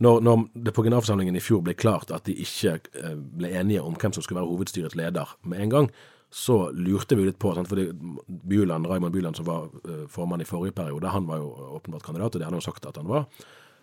når, 0.05 0.21
når, 0.29 0.45
det 0.69 0.77
på 0.77 0.85
generalforsamlingen 0.85 1.41
i 1.41 1.43
fjor 1.43 1.65
ble 1.65 1.75
klart 1.79 2.13
at 2.15 2.29
de 2.29 2.37
ikke 2.45 2.77
uh, 3.01 3.17
ble 3.17 3.55
enige 3.57 3.83
om 3.83 3.97
hvem 3.97 4.13
som 4.13 4.27
skulle 4.27 4.43
være 4.43 4.53
hovedstyrets 4.53 4.99
leder 5.01 5.33
med 5.49 5.65
en 5.65 5.75
gang, 5.79 5.93
så 6.31 6.71
lurte 6.73 7.17
vi 7.17 7.25
litt 7.25 7.39
på, 7.41 7.55
sant? 7.57 7.69
fordi 7.71 7.89
Bjuland, 8.27 8.87
Raymond 8.87 9.15
Bjuland, 9.15 9.37
som 9.37 9.47
var 9.49 9.71
uh, 9.89 10.05
formann 10.13 10.45
i 10.45 10.49
forrige 10.49 10.77
periode, 10.77 11.09
han 11.09 11.27
var 11.27 11.41
jo 11.41 11.49
åpenbart 11.79 12.05
kandidat, 12.05 12.35
og 12.35 12.41
det 12.41 12.45
hadde 12.45 12.59
han 12.59 12.61
jo 12.61 12.69
sagt 12.69 12.87
at 12.87 13.01
han 13.01 13.09
var. 13.09 13.25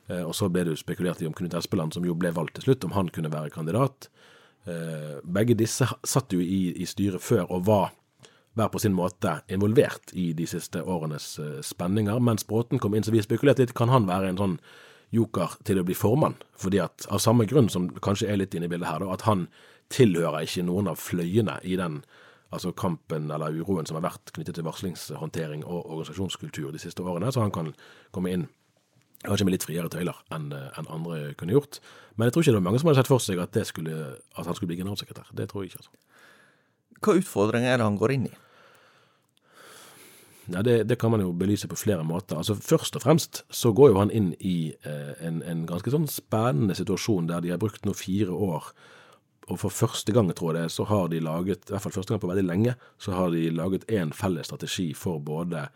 Uh, 0.10 0.22
og 0.28 0.36
så 0.38 0.50
ble 0.54 0.66
det 0.66 0.76
jo 0.76 0.84
spekulert 0.84 1.24
i 1.24 1.30
om 1.30 1.34
Knut 1.34 1.58
Espeland, 1.58 1.96
som 1.96 2.06
jo 2.06 2.14
ble 2.18 2.30
valgt 2.36 2.60
til 2.60 2.68
slutt, 2.68 2.86
om 2.86 2.94
han 2.94 3.10
kunne 3.10 3.34
være 3.34 3.54
kandidat. 3.54 4.10
Uh, 4.70 5.18
begge 5.26 5.58
disse 5.58 5.90
satt 6.06 6.34
jo 6.34 6.42
i, 6.42 6.76
i, 6.78 6.86
styret 6.90 7.22
før 7.22 7.50
og 7.50 7.66
var 7.70 7.94
hver 8.56 8.70
på 8.72 8.80
sin 8.80 8.94
måte 8.96 9.40
involvert 9.52 10.14
i 10.14 10.30
de 10.38 10.46
siste 10.48 10.80
årenes 10.80 11.34
spenninger. 11.66 12.22
Mens 12.24 12.46
Bråten 12.48 12.80
kom 12.80 12.94
inn, 12.96 13.04
så 13.04 13.12
vi 13.12 13.26
spekulerte 13.26 13.66
litt, 13.66 13.74
kan 13.76 13.92
han 13.92 14.06
være 14.08 14.30
en 14.32 14.40
sånn 14.40 14.60
joker 15.12 15.58
til 15.68 15.82
å 15.82 15.84
bli 15.84 15.98
formann? 15.98 16.38
Fordi 16.62 16.80
at 16.86 17.10
av 17.12 17.20
samme 17.20 17.50
grunn 17.50 17.68
som 17.74 17.90
kanskje 18.06 18.30
er 18.32 18.40
litt 18.40 18.56
inne 18.56 18.70
i 18.70 18.72
bildet 18.72 18.88
her, 18.88 19.04
da, 19.04 19.12
at 19.12 19.26
han 19.28 19.50
tilhører 19.92 20.46
ikke 20.46 20.64
noen 20.70 20.88
av 20.94 21.02
fløyene 21.02 21.58
i 21.68 21.76
den 21.80 22.00
altså 22.56 22.74
kampen 22.76 23.30
eller 23.32 23.56
uroen 23.60 23.88
som 23.88 24.00
har 24.00 24.08
vært 24.08 24.34
knyttet 24.36 24.58
til 24.58 24.66
varslingshåndtering 24.68 25.66
og 25.66 25.84
organisasjonskultur 25.84 26.72
de 26.74 26.82
siste 26.82 27.04
årene, 27.04 27.32
så 27.32 27.44
han 27.44 27.54
kan 27.56 27.74
komme 28.16 28.34
inn 28.34 28.48
kanskje 29.26 29.48
med 29.48 29.56
litt 29.56 29.66
friere 29.66 29.90
tøyler 29.92 30.18
enn 30.36 30.52
en 30.54 30.90
andre 30.92 31.34
kunne 31.40 31.56
gjort. 31.56 31.80
Men 32.16 32.28
jeg 32.28 32.36
tror 32.36 32.46
ikke 32.46 32.56
det 32.56 32.62
var 32.62 32.68
mange 32.70 32.82
som 32.82 32.90
hadde 32.90 33.02
sett 33.02 33.12
for 33.12 33.24
seg 33.24 33.42
at, 33.42 33.60
skulle, 33.68 34.16
at 34.38 34.48
han 34.48 34.58
skulle 34.58 34.72
bli 34.72 34.80
generalsekretær. 34.82 35.32
Det 35.36 35.50
tror 35.52 35.64
jeg 35.64 35.74
ikke. 35.74 35.84
altså. 35.84 35.96
Hva 37.02 37.16
utfordringer 37.20 37.74
er 37.74 37.82
det 37.82 37.88
han 37.88 38.00
går 38.00 38.16
inn 38.16 38.28
i? 38.30 38.34
Ja, 40.54 40.62
det, 40.62 40.84
det, 40.90 41.00
kan 41.02 41.10
man 41.10 41.24
jo 41.24 41.32
belyse 41.34 41.68
på 41.68 41.78
flere 41.80 42.04
måter. 42.06 42.38
Altså 42.38 42.56
Først 42.56 42.96
og 42.96 43.02
fremst 43.02 43.44
så 43.50 43.72
går 43.74 43.92
jo 43.92 43.98
han 43.98 44.14
inn 44.14 44.34
i 44.40 44.76
eh, 44.86 45.14
en, 45.26 45.42
en, 45.42 45.66
ganske 45.70 45.90
sånn 45.90 46.06
spennende 46.12 46.78
situasjon 46.78 47.32
der 47.32 47.42
de 47.42 47.54
har 47.54 47.62
brukt 47.62 47.86
nå 47.86 47.96
fire 47.98 48.34
år 48.34 48.70
og 49.46 49.60
for 49.62 49.70
første 49.70 50.14
gang, 50.14 50.32
tror 50.34 50.54
jeg 50.54 50.64
det, 50.64 50.72
så 50.74 50.84
har 50.90 51.10
de 51.12 51.20
laget, 51.22 51.68
i 51.68 51.74
hvert 51.74 51.84
fall 51.84 51.94
første 51.94 52.14
gang 52.14 52.22
på 52.22 52.30
veldig 52.32 52.46
lenge, 52.48 52.74
så 52.98 53.14
har 53.14 53.30
de 53.30 53.50
laget 53.54 53.86
én 53.92 54.14
felles 54.14 54.48
strategi 54.50 54.94
for 54.98 55.20
både 55.20 55.68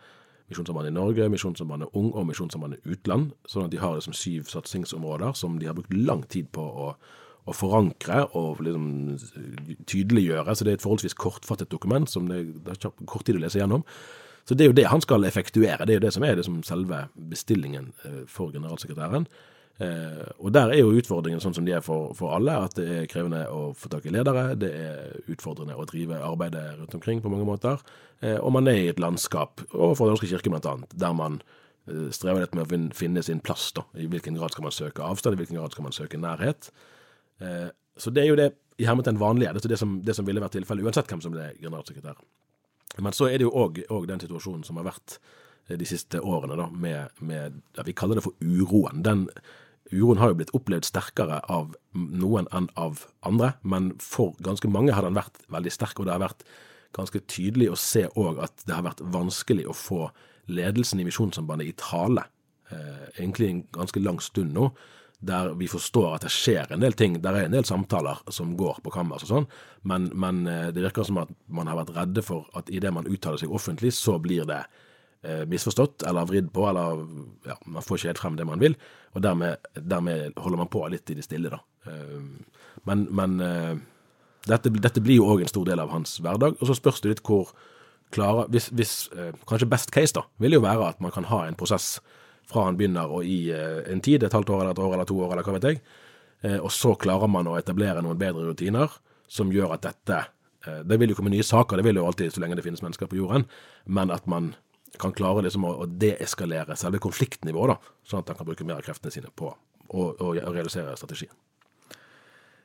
Misjonssambandet 0.50 0.90
i 0.90 0.94
Norge, 0.94 1.28
Misjonssambandet 1.30 1.88
Ung 1.94 2.10
og 2.18 2.26
Misjonssambandet 2.26 2.82
Utland. 2.90 3.30
Sånn 3.46 3.68
at 3.68 3.74
de 3.74 3.78
har 3.78 3.94
liksom 3.94 4.16
syv 4.18 4.48
satsingsområder 4.50 5.36
som 5.38 5.60
de 5.60 5.68
har 5.70 5.76
brukt 5.78 5.94
lang 5.94 6.24
tid 6.26 6.48
på 6.50 6.64
å, 6.64 6.88
å 7.46 7.54
forankre 7.54 8.24
og 8.38 8.58
liksom 8.66 8.88
tydeliggjøre. 9.86 10.50
Så 10.50 10.66
det 10.66 10.74
er 10.74 10.80
et 10.80 10.86
forholdsvis 10.86 11.14
kortfattet 11.14 11.70
dokument 11.70 12.10
som 12.10 12.26
det, 12.26 12.42
det 12.66 12.74
er 12.74 12.90
kort 13.06 13.28
tid 13.28 13.38
å 13.38 13.44
lese 13.44 13.62
gjennom. 13.62 13.86
Så 14.42 14.58
det 14.58 14.66
er 14.66 14.72
jo 14.72 14.78
det 14.80 14.88
han 14.90 15.04
skal 15.04 15.28
effektuere. 15.28 15.86
Det 15.86 15.94
er 15.94 16.00
jo 16.00 16.06
det 16.08 16.14
som 16.16 16.26
er 16.26 16.34
det 16.34 16.48
som 16.48 16.58
selve 16.66 17.04
bestillingen 17.30 17.92
eh, 18.08 18.24
for 18.26 18.50
generalsekretæren. 18.50 19.28
Eh, 19.80 20.24
og 20.44 20.52
der 20.52 20.74
er 20.74 20.82
jo 20.82 20.92
utfordringen 20.92 21.40
sånn 21.40 21.54
som 21.56 21.64
de 21.64 21.72
er 21.72 21.84
for, 21.84 22.10
for, 22.18 22.34
alle, 22.36 22.52
at 22.66 22.76
det 22.76 22.86
er 22.98 23.08
krevende 23.08 23.46
å 23.48 23.70
få 23.76 23.88
tak 23.92 24.04
i 24.04 24.12
ledere. 24.12 24.50
Det 24.60 24.70
er 24.76 25.30
utfordrende 25.32 25.78
å 25.78 25.86
drive 25.88 26.18
arbeidet 26.20 26.66
rundt 26.76 26.96
omkring 26.98 27.22
på 27.24 27.32
mange 27.32 27.48
måter. 27.48 27.80
Eh, 28.20 28.36
og 28.36 28.52
man 28.58 28.68
er 28.68 28.82
i 28.82 28.90
et 28.92 29.00
landskap, 29.00 29.64
og 29.72 29.96
for 29.96 30.06
Den 30.06 30.18
norske 30.18 30.28
kirke 30.28 30.52
annet, 30.52 30.92
der 30.92 31.14
man 31.16 31.40
eh, 31.88 32.10
strever 32.12 32.44
litt 32.44 32.58
med 32.58 32.66
å 32.66 32.82
finne 32.96 33.24
sin 33.24 33.40
plass. 33.40 33.70
da. 33.72 33.86
I 33.96 34.10
hvilken 34.10 34.36
grad 34.36 34.52
skal 34.52 34.68
man 34.68 34.76
søke 34.76 35.06
avstand, 35.06 35.38
i 35.38 35.40
hvilken 35.40 35.56
grad 35.56 35.72
skal 35.72 35.88
man 35.88 35.96
søke 35.96 36.20
nærhet. 36.20 36.68
Eh, 37.40 37.70
så 37.96 38.12
det 38.12 38.24
er 38.24 38.28
jo 38.28 38.36
det 38.36 38.52
i 38.80 38.86
hermetegn 38.88 39.20
vanlige, 39.20 39.54
det, 39.56 39.68
det, 39.68 39.80
som, 39.80 39.98
det 40.04 40.16
som 40.16 40.28
ville 40.28 40.40
vært 40.40 40.56
tilfellet 40.56 40.84
uansett 40.84 41.08
hvem 41.08 41.24
som 41.24 41.32
ble 41.32 41.50
generalsekretær. 41.60 42.20
Men 43.00 43.16
så 43.16 43.28
er 43.30 43.38
det 43.38 43.46
jo 43.48 43.54
òg 43.56 44.06
den 44.08 44.20
situasjonen 44.20 44.64
som 44.66 44.80
har 44.80 44.90
vært 44.90 45.16
eh, 45.70 45.76
de 45.80 45.88
siste 45.88 46.20
årene, 46.20 46.60
da, 46.60 46.68
med, 46.68 47.16
med 47.24 47.60
ja, 47.78 47.88
Vi 47.88 47.96
kaller 47.96 48.20
det 48.20 48.28
for 48.28 48.36
uroen. 48.44 49.00
Den 49.06 49.28
uroen 49.92 50.20
har 50.20 50.32
jo 50.32 50.38
blitt 50.40 50.54
opplevd 50.56 50.86
sterkere 50.88 51.40
av 51.50 51.74
noen 51.94 52.48
enn 52.54 52.68
av 52.78 53.04
andre, 53.26 53.54
men 53.62 53.92
for 54.02 54.36
ganske 54.44 54.70
mange 54.70 54.94
har 54.96 55.06
den 55.06 55.18
vært 55.18 55.42
veldig 55.52 55.72
sterk, 55.74 55.98
og 55.98 56.08
det 56.08 56.14
har 56.14 56.24
vært 56.24 56.44
ganske 56.96 57.22
tydelig 57.30 57.70
å 57.70 57.78
se 57.78 58.06
òg 58.18 58.40
at 58.44 58.64
det 58.66 58.74
har 58.74 58.86
vært 58.86 59.02
vanskelig 59.14 59.66
å 59.70 59.76
få 59.76 60.08
ledelsen 60.50 61.02
i 61.02 61.06
Misjonssambandet 61.06 61.70
i 61.70 61.76
tale, 61.78 62.24
eh, 62.70 63.04
egentlig 63.18 63.50
en 63.50 63.62
ganske 63.82 64.02
lang 64.02 64.18
stund 64.20 64.54
nå, 64.54 64.70
der 65.20 65.52
vi 65.54 65.68
forstår 65.68 66.14
at 66.14 66.24
det 66.24 66.32
skjer 66.32 66.70
en 66.72 66.80
del 66.80 66.94
ting. 66.96 67.18
Der 67.20 67.36
er 67.36 67.44
en 67.44 67.52
del 67.52 67.66
samtaler 67.68 68.22
som 68.32 68.56
går 68.56 68.80
på 68.82 68.92
kammers 68.94 69.26
og 69.26 69.32
sånn, 69.34 69.48
men, 69.84 70.08
men 70.14 70.46
eh, 70.48 70.70
det 70.72 70.82
virker 70.86 71.04
som 71.06 71.20
at 71.22 71.32
man 71.46 71.68
har 71.68 71.76
vært 71.82 71.94
redde 71.96 72.24
for 72.24 72.48
at 72.56 72.70
idet 72.72 72.92
man 72.94 73.08
uttaler 73.10 73.40
seg 73.40 73.52
offentlig, 73.52 73.92
så 73.94 74.18
blir 74.18 74.48
det 74.48 74.62
misforstått 75.20 76.06
eller 76.08 76.24
vridd 76.24 76.46
på, 76.54 76.62
eller 76.70 77.02
ja, 77.44 77.58
man 77.68 77.84
får 77.84 77.98
ikke 77.98 78.08
helt 78.08 78.20
frem 78.22 78.36
det 78.38 78.46
man 78.48 78.62
vil. 78.62 78.76
Og 79.12 79.24
dermed, 79.24 79.68
dermed 79.76 80.38
holder 80.40 80.62
man 80.62 80.70
på 80.72 80.80
litt 80.88 81.10
i 81.12 81.16
det 81.18 81.26
stille, 81.26 81.50
da. 81.52 81.58
Eh, 81.90 82.22
men, 82.88 83.04
men 83.14 83.40
eh, 83.44 83.74
dette, 84.48 84.72
dette, 84.72 85.02
blir 85.04 85.20
jo 85.20 85.28
òg 85.32 85.44
en 85.44 85.52
stor 85.52 85.66
del 85.68 85.82
av 85.82 85.92
hans 85.92 86.16
hverdag. 86.22 86.56
Og 86.60 86.70
så 86.70 86.76
spørs 86.78 87.02
det 87.04 87.14
litt 87.14 87.24
hvor 87.26 87.52
klare 88.14 88.46
hvis, 88.50 88.70
hvis, 88.74 88.94
eh, 89.16 89.34
Kanskje 89.48 89.68
best 89.70 89.92
case, 89.94 90.14
da, 90.16 90.24
vil 90.42 90.58
jo 90.58 90.64
være 90.64 90.88
at 90.88 91.00
man 91.00 91.14
kan 91.14 91.28
ha 91.30 91.44
en 91.46 91.58
prosess 91.58 91.98
fra 92.50 92.66
han 92.66 92.78
begynner 92.78 93.10
og 93.10 93.26
i 93.26 93.50
eh, 93.54 93.82
en 93.92 94.02
tid, 94.02 94.22
et 94.22 94.34
halvt 94.34 94.50
år 94.50 94.64
eller 94.64 94.74
et 94.74 94.82
år 94.82 94.94
eller 94.94 95.08
to 95.08 95.18
år 95.20 95.34
eller 95.34 95.46
hva 95.46 95.56
vet 95.58 95.68
jeg, 95.68 95.82
eh, 96.42 96.58
og 96.58 96.72
så 96.74 96.96
klarer 96.98 97.30
man 97.30 97.50
å 97.50 97.56
etablere 97.58 98.02
noen 98.02 98.18
bedre 98.18 98.48
rutiner 98.48 98.98
som 99.30 99.52
gjør 99.54 99.76
at 99.76 99.86
dette 99.86 100.26
Det 100.60 100.98
vil 101.00 101.08
jo 101.08 101.14
komme 101.16 101.30
nye 101.32 101.44
saker, 101.46 101.78
det 101.78 101.86
vil 101.86 101.96
jo 101.96 102.02
alltid 102.04 102.34
så 102.34 102.40
lenge 102.42 102.58
det 102.58 102.64
finnes 102.66 102.82
mennesker 102.84 103.08
på 103.08 103.16
jorden, 103.16 103.46
men 103.86 104.10
at 104.12 104.26
man 104.28 104.50
kan 105.00 105.14
klare 105.16 105.44
liksom 105.46 105.66
å, 105.68 105.74
å 105.84 105.88
deeskalere 105.88 106.76
selve 106.78 107.00
konfliktnivået, 107.02 107.74
da, 107.74 107.94
sånn 108.06 108.22
at 108.22 108.32
han 108.32 108.40
kan 108.40 108.48
bruke 108.48 108.66
mer 108.66 108.80
av 108.80 108.86
kreftene 108.86 109.14
sine 109.14 109.32
på 109.34 109.50
å, 109.50 110.10
å 110.12 110.32
realisere 110.34 110.96
strategien. 110.98 111.34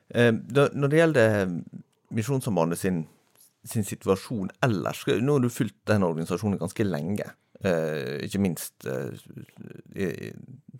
Eh, 0.08 0.32
når 0.32 0.90
det 0.90 1.00
gjelder 1.00 1.32
Misjonssambandet 2.14 2.78
sin, 2.78 3.00
sin, 3.66 3.84
situasjon 3.84 4.52
ellers, 4.62 5.02
nå 5.06 5.38
har 5.38 5.42
du 5.42 5.50
fulgt 5.50 5.80
den 5.90 6.06
organisasjonen 6.06 6.60
ganske 6.60 6.86
lenge. 6.86 7.26
Eh, 7.66 8.22
ikke 8.26 8.40
minst 8.44 8.86
eh, 8.86 9.16
i, 9.96 10.30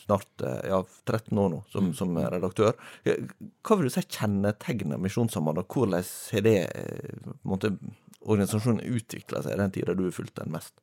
snart 0.05 0.45
eh, 0.45 0.69
ja, 0.71 0.83
13 1.09 1.41
år 1.41 1.53
nå 1.55 1.61
som, 1.73 1.89
mm. 1.89 1.95
som, 1.99 2.19
redaktør. 2.37 2.77
Hva 3.07 3.79
vil 3.79 3.89
du 3.89 3.95
si 3.95 4.05
kjennetegner 4.05 5.01
Misjonssambandet, 5.03 5.65
og 5.65 5.79
hvordan 5.81 6.05
har 6.05 6.47
det 6.47 6.59
eh, 6.69 7.73
organisasjonen 8.27 8.85
utvikla 8.87 9.43
seg 9.43 9.57
i 9.57 9.63
den 9.63 9.75
tida 9.75 9.97
du 9.97 10.07
har 10.07 10.15
fulgt 10.15 10.37
den 10.39 10.53
mest? 10.55 10.77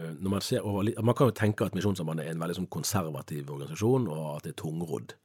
Eh, 0.00 0.12
når 0.20 0.30
man, 0.30 0.44
ser 0.44 0.66
over, 0.66 0.86
man 1.02 1.16
kan 1.16 1.30
jo 1.30 1.36
tenke 1.36 1.66
at 1.66 1.76
Misjonssambandet 1.76 2.26
er 2.26 2.34
en 2.34 2.42
veldig 2.42 2.60
sånn 2.62 2.70
konservativ 2.72 3.50
organisasjon, 3.50 4.08
og 4.12 4.28
at 4.36 4.46
det 4.46 4.54
er 4.54 4.60
tungrodd. 4.62 5.16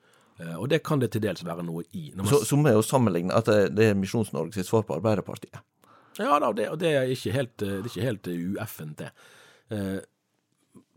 Eh, 0.41 0.55
og 0.55 0.67
det 0.73 0.81
kan 0.87 1.03
det 1.03 1.13
til 1.15 1.23
dels 1.23 1.45
være 1.47 1.63
noe 1.67 1.85
i. 1.91 2.09
Man, 2.15 2.27
så, 2.31 2.41
som 2.47 2.65
er 2.67 2.79
å 2.79 2.83
sammenligne 2.85 3.35
at 3.35 3.51
det 3.75 3.91
er 3.91 3.99
Misjons-Norge 3.99 4.57
sitt 4.57 4.69
svar 4.69 4.83
på 4.87 4.97
Arbeiderpartiet? 4.97 5.61
Ja 6.19 6.37
da, 6.39 6.51
det, 6.55 6.69
det, 6.79 6.91
er 6.95 7.09
ikke 7.11 7.33
helt, 7.35 7.55
det 7.59 7.71
er 7.81 7.87
ikke 7.89 8.05
helt 8.05 8.27
ueffent, 8.31 9.01
det. 9.01 9.09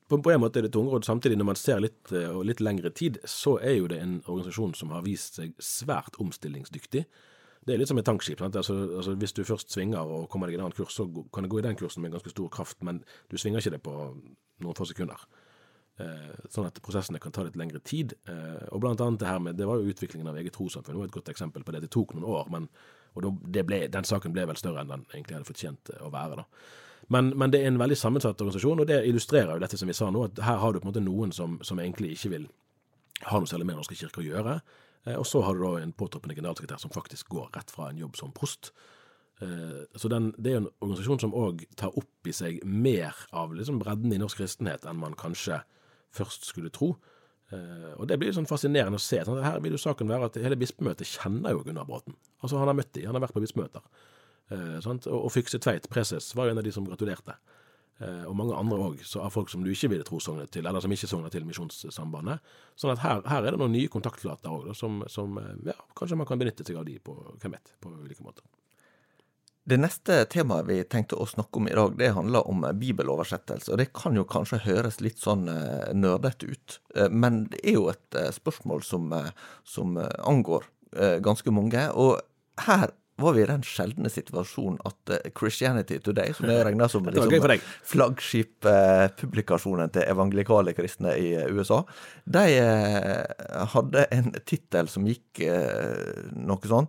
på, 0.06 0.18
på 0.22 0.30
en 0.30 0.42
måte 0.42 0.60
er 0.60 0.68
det 0.68 0.72
tungrodd. 0.76 1.06
Samtidig, 1.06 1.38
når 1.40 1.48
man 1.50 1.58
ser 1.58 1.82
litt, 1.82 2.12
eh, 2.14 2.38
litt 2.46 2.62
lengre 2.62 2.92
tid, 2.94 3.18
så 3.26 3.56
er 3.58 3.80
jo 3.80 3.88
det 3.90 3.98
en 4.02 4.20
organisasjon 4.26 4.76
som 4.78 4.94
har 4.94 5.02
vist 5.06 5.40
seg 5.40 5.56
svært 5.62 6.18
omstillingsdyktig. 6.22 7.04
Det 7.68 7.74
er 7.74 7.82
litt 7.82 7.90
som 7.90 8.00
et 8.00 8.06
tankskip. 8.08 8.40
Altså, 8.46 8.74
altså 8.96 9.12
Hvis 9.20 9.36
du 9.36 9.42
først 9.44 9.74
svinger 9.74 10.08
og 10.08 10.28
kommer 10.32 10.48
deg 10.48 10.56
i 10.56 10.60
en 10.60 10.64
annen 10.66 10.76
kurs, 10.76 10.96
så 10.96 11.04
kan 11.34 11.44
det 11.44 11.52
gå 11.52 11.60
i 11.60 11.66
den 11.66 11.76
kursen 11.76 12.02
med 12.02 12.14
ganske 12.16 12.32
stor 12.32 12.48
kraft, 12.52 12.80
men 12.86 13.02
du 13.28 13.36
svinger 13.36 13.60
ikke 13.60 13.76
det 13.76 13.82
på 13.84 13.94
noen 14.64 14.78
få 14.78 14.88
sekunder. 14.88 15.20
Eh, 15.98 16.34
sånn 16.48 16.68
at 16.68 16.78
prosessene 16.84 17.18
kan 17.20 17.34
ta 17.34 17.42
litt 17.44 17.56
lengre 17.58 17.80
tid. 17.82 18.14
Eh, 18.30 18.64
og 18.70 18.80
blant 18.84 19.00
annet 19.04 19.20
det 19.20 19.28
her 19.28 19.40
med, 19.42 19.58
det 19.58 19.66
var 19.66 19.80
jo 19.80 19.92
utviklingen 19.92 20.30
av 20.30 20.38
eget 20.38 20.54
trossamfunn, 20.54 20.94
det 20.94 21.02
var 21.02 21.10
et 21.10 21.16
godt 21.16 21.32
eksempel 21.32 21.66
på 21.66 21.74
det. 21.74 21.82
Det 21.84 21.92
tok 21.94 22.14
noen 22.14 22.28
år, 22.30 22.52
men 22.54 22.68
og 23.18 23.40
ble, 23.50 23.80
den 23.90 24.06
saken 24.06 24.34
ble 24.34 24.44
vel 24.46 24.58
større 24.60 24.84
enn 24.84 24.92
den 24.92 25.06
egentlig 25.10 25.34
hadde 25.34 25.48
fortjent 25.48 25.90
å 26.04 26.10
være. 26.14 26.38
da. 26.38 26.44
Men, 27.10 27.32
men 27.40 27.50
det 27.50 27.62
er 27.62 27.72
en 27.72 27.80
veldig 27.80 27.96
sammensatt 27.98 28.38
organisasjon, 28.44 28.82
og 28.84 28.86
det 28.86 29.00
illustrerer 29.08 29.56
jo 29.56 29.62
dette 29.64 29.78
som 29.80 29.90
vi 29.90 29.96
sa 29.96 30.10
nå, 30.12 30.26
at 30.28 30.42
her 30.44 30.60
har 30.62 30.74
du 30.74 30.78
på 30.78 30.86
en 30.86 30.92
måte 30.92 31.02
noen 31.02 31.32
som, 31.34 31.56
som 31.66 31.80
egentlig 31.82 32.12
ikke 32.14 32.32
vil 32.36 32.46
ha 33.26 33.40
noe 33.40 33.50
særlig 33.50 33.66
med 33.66 33.80
Norske 33.80 33.96
kirke 33.98 34.22
å 34.22 34.26
gjøre. 34.26 34.58
Eh, 35.06 35.16
Og 35.18 35.26
så 35.26 35.42
har 35.42 35.54
du 35.54 35.60
da 35.64 35.76
en 35.82 35.92
påtroppende 35.92 36.34
generalsekretær 36.34 36.78
som 36.80 36.90
faktisk 36.90 37.28
går 37.28 37.50
rett 37.56 37.70
fra 37.70 37.90
en 37.90 37.98
jobb 37.98 38.16
som 38.16 38.32
prost. 38.32 38.72
Eh, 39.40 39.84
Så 39.96 40.08
den, 40.08 40.32
det 40.38 40.50
er 40.52 40.58
jo 40.60 40.64
en 40.66 40.72
organisasjon 40.80 41.20
som 41.20 41.32
òg 41.34 41.64
tar 41.76 41.96
opp 41.96 42.26
i 42.26 42.32
seg 42.32 42.64
mer 42.64 43.14
av 43.32 43.52
liksom 43.54 43.78
bredden 43.78 44.12
i 44.12 44.18
norsk 44.18 44.36
kristenhet 44.38 44.84
enn 44.86 44.96
man 44.98 45.14
kanskje 45.14 45.62
først 46.12 46.44
skulle 46.44 46.70
tro. 46.70 46.96
Eh, 47.52 47.94
Og 47.98 48.06
det 48.08 48.18
blir 48.18 48.32
sånn 48.32 48.48
fascinerende 48.48 48.98
å 48.98 49.00
se. 49.00 49.18
Her 49.24 49.60
vil 49.60 49.72
jo 49.72 49.78
saken 49.78 50.08
være 50.08 50.24
at 50.26 50.34
hele 50.36 50.56
bispemøtet 50.56 51.06
kjenner 51.06 51.50
jo 51.52 51.62
Gunnar 51.64 51.86
Bråten. 51.86 52.14
Altså 52.42 52.58
Han 52.58 52.68
har 52.68 52.74
møtt 52.74 52.92
dem, 52.92 53.06
han 53.06 53.14
har 53.14 53.22
vært 53.26 53.34
på 53.34 53.40
bispemøter. 53.40 53.82
Og 54.50 55.30
Fykse 55.32 55.58
Tveit, 55.60 55.88
preses, 55.90 56.34
var 56.34 56.46
jo 56.46 56.50
en 56.52 56.58
av 56.58 56.64
de 56.64 56.72
som 56.72 56.86
gratulerte. 56.86 57.34
Eh, 57.98 58.24
og 58.30 58.36
mange 58.38 58.54
andre 58.54 58.78
òg, 58.78 59.00
av 59.18 59.32
folk 59.34 59.50
som 59.50 59.64
du 59.66 59.72
ikke 59.72 59.90
ville 59.90 60.06
tro 60.06 60.20
sognet 60.22 60.52
til, 60.54 60.66
eller 60.66 60.84
som 60.84 60.92
ikke 60.94 61.10
sogner 61.10 61.32
til 61.34 61.46
Misjonssambandet. 61.48 62.44
Sånn 62.78 62.94
at 62.94 63.02
her, 63.02 63.24
her 63.26 63.42
er 63.42 63.56
det 63.56 63.58
noen 63.58 63.74
nye 63.74 63.90
kontaktflater 63.90 64.54
òg, 64.54 64.70
som, 64.78 65.02
som 65.10 65.40
eh, 65.42 65.56
ja, 65.72 65.78
kanskje 65.98 66.20
man 66.20 66.28
kan 66.30 66.38
benytte 66.38 66.66
seg 66.66 66.78
av 66.78 66.86
de 66.86 66.98
på 67.02 67.16
hvem 67.42 67.58
vet, 67.58 67.74
på 67.82 67.92
ulike 68.04 68.26
måter. 68.26 68.46
Det 69.68 69.76
neste 69.76 70.22
temaet 70.32 70.64
vi 70.64 70.78
tenkte 70.88 71.18
å 71.20 71.26
snakke 71.28 71.60
om 71.60 71.66
i 71.68 71.74
dag, 71.76 71.96
det 71.98 72.14
handler 72.16 72.46
om 72.48 72.62
bibeloversettelse. 72.80 73.74
Og 73.74 73.82
det 73.82 73.90
kan 73.92 74.16
jo 74.16 74.24
kanskje 74.24 74.62
høres 74.64 75.02
litt 75.04 75.20
sånn 75.20 75.44
eh, 75.52 75.90
nerdete 75.92 76.48
ut, 76.48 76.78
eh, 76.94 77.10
men 77.12 77.42
det 77.52 77.60
er 77.66 77.76
jo 77.76 77.90
et 77.92 78.16
eh, 78.16 78.30
spørsmål 78.32 78.86
som, 78.86 79.10
eh, 79.12 79.28
som 79.68 79.98
eh, 80.00 80.08
angår 80.22 80.64
eh, 80.94 81.18
ganske 81.24 81.52
mange. 81.52 81.82
Og 81.98 82.16
her 82.64 82.94
var 83.18 83.32
vi 83.32 83.42
i 83.42 83.46
den 83.48 83.62
sjeldne 83.66 84.10
situasjonen 84.12 84.78
at 84.88 85.10
eh, 85.14 85.30
Christianity 85.38 85.98
Today, 86.02 86.32
som 86.36 86.46
er 86.50 86.64
regna 86.68 86.88
som 86.90 87.04
liksom, 87.08 87.58
flaggskip-publikasjonen 87.92 89.90
til 89.94 90.02
evangelikale 90.06 90.72
kristne 90.76 91.16
i 91.18 91.34
eh, 91.38 91.50
USA, 91.50 91.82
de 92.24 92.44
eh, 92.60 93.24
hadde 93.74 94.06
en 94.14 94.32
tittel 94.46 94.86
som 94.90 95.06
gikk 95.08 95.42
noe 96.38 96.68
sånn 96.68 96.86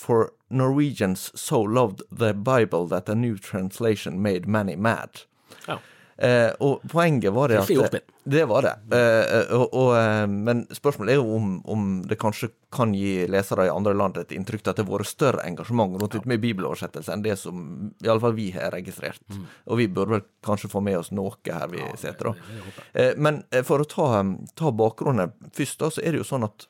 For 0.00 0.30
Norwegians 0.50 1.30
so 1.38 1.60
loved 1.62 2.02
the 2.10 2.32
Bible 2.34 2.86
that 2.88 3.08
a 3.08 3.14
new 3.14 3.38
translation 3.38 4.22
made 4.22 4.48
many 4.48 4.76
mad. 4.76 5.20
Ja. 5.66 5.78
Eh, 6.20 6.50
og 6.60 6.82
poenget 6.84 7.32
var 7.32 7.48
det 7.48 7.60
at. 7.62 7.94
Det 8.30 8.42
var 8.44 8.66
det. 8.66 8.72
Eh, 8.96 9.52
og, 9.56 9.70
og, 9.72 9.92
eh, 9.96 10.26
men 10.28 10.66
spørsmålet 10.68 11.14
er 11.14 11.20
jo 11.22 11.36
om, 11.38 11.54
om 11.64 11.86
det 12.04 12.18
kanskje 12.20 12.50
kan 12.72 12.92
gi 12.94 13.24
lesere 13.30 13.64
i 13.66 13.72
andre 13.72 13.94
land 13.96 14.18
et 14.20 14.34
inntrykk 14.36 14.66
av 14.66 14.74
at 14.74 14.80
det 14.82 14.84
har 14.84 14.92
vært 14.92 15.10
større 15.10 15.46
engasjement 15.48 15.96
rundt 15.96 16.18
dette 16.18 16.28
med 16.28 16.42
bibeloversettelse 16.42 17.14
enn 17.14 17.24
det 17.24 17.38
som 17.40 17.62
iallfall 18.04 18.36
vi 18.36 18.50
har 18.54 18.74
registrert. 18.76 19.24
Og 19.64 19.80
vi 19.80 19.88
burde 19.88 20.18
vel 20.18 20.26
kanskje 20.44 20.70
få 20.70 20.84
med 20.84 21.00
oss 21.00 21.08
noe 21.16 21.32
her 21.48 21.72
vi 21.72 21.80
sitter, 21.96 22.30
da. 22.30 22.60
Eh, 22.92 23.14
men 23.16 23.42
eh, 23.50 23.64
for 23.66 23.80
å 23.80 23.88
ta, 23.88 24.10
ta 24.60 24.74
bakgrunnen 24.76 25.32
først, 25.56 25.80
da, 25.80 25.88
så 25.88 26.04
er 26.04 26.12
det 26.12 26.22
jo 26.22 26.28
sånn 26.34 26.44
at 26.46 26.68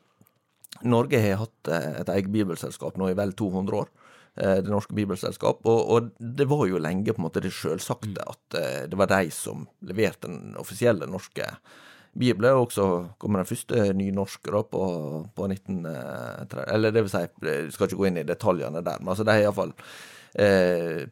Norge 0.86 1.18
har 1.20 1.42
hatt 1.42 1.68
eh, 1.74 1.90
et 2.00 2.14
eget 2.14 2.30
bibelselskap 2.32 2.96
nå 3.00 3.10
i 3.10 3.18
vel 3.18 3.34
200 3.36 3.82
år. 3.82 3.90
Eh, 4.36 4.58
Det 4.62 4.70
norske 4.70 4.96
bibelselskap. 4.96 5.64
Og, 5.64 5.80
og 5.90 6.10
det 6.18 6.48
var 6.50 6.66
jo 6.68 6.82
lenge 6.82 7.12
på 7.12 7.22
en 7.22 7.28
måte 7.28 7.42
det 7.44 7.52
sjølsagte 7.54 8.26
at 8.26 8.58
eh, 8.58 8.82
det 8.90 8.98
var 8.98 9.10
de 9.12 9.30
som 9.34 9.66
leverte 9.86 10.28
den 10.28 10.56
offisielle 10.60 11.08
norske 11.10 11.48
bibelen. 12.12 12.60
Og 12.60 12.72
så 12.74 12.86
kom 13.18 13.38
den 13.38 13.48
første 13.48 13.90
nynorske 13.96 14.54
da 14.54 14.62
på, 14.66 14.84
på 15.34 15.50
1930 15.50 16.64
Eller 16.74 16.94
det 16.94 17.04
vil 17.06 17.12
si, 17.12 17.26
jeg 17.46 17.74
skal 17.74 17.90
ikke 17.90 18.00
gå 18.00 18.08
inn 18.10 18.22
i 18.22 18.28
detaljene 18.28 18.84
der, 18.84 19.02
men 19.02 19.14
altså 19.14 19.26
de 19.26 19.36
har 19.36 19.46
iallfall 19.46 19.74
eh, 20.34 21.06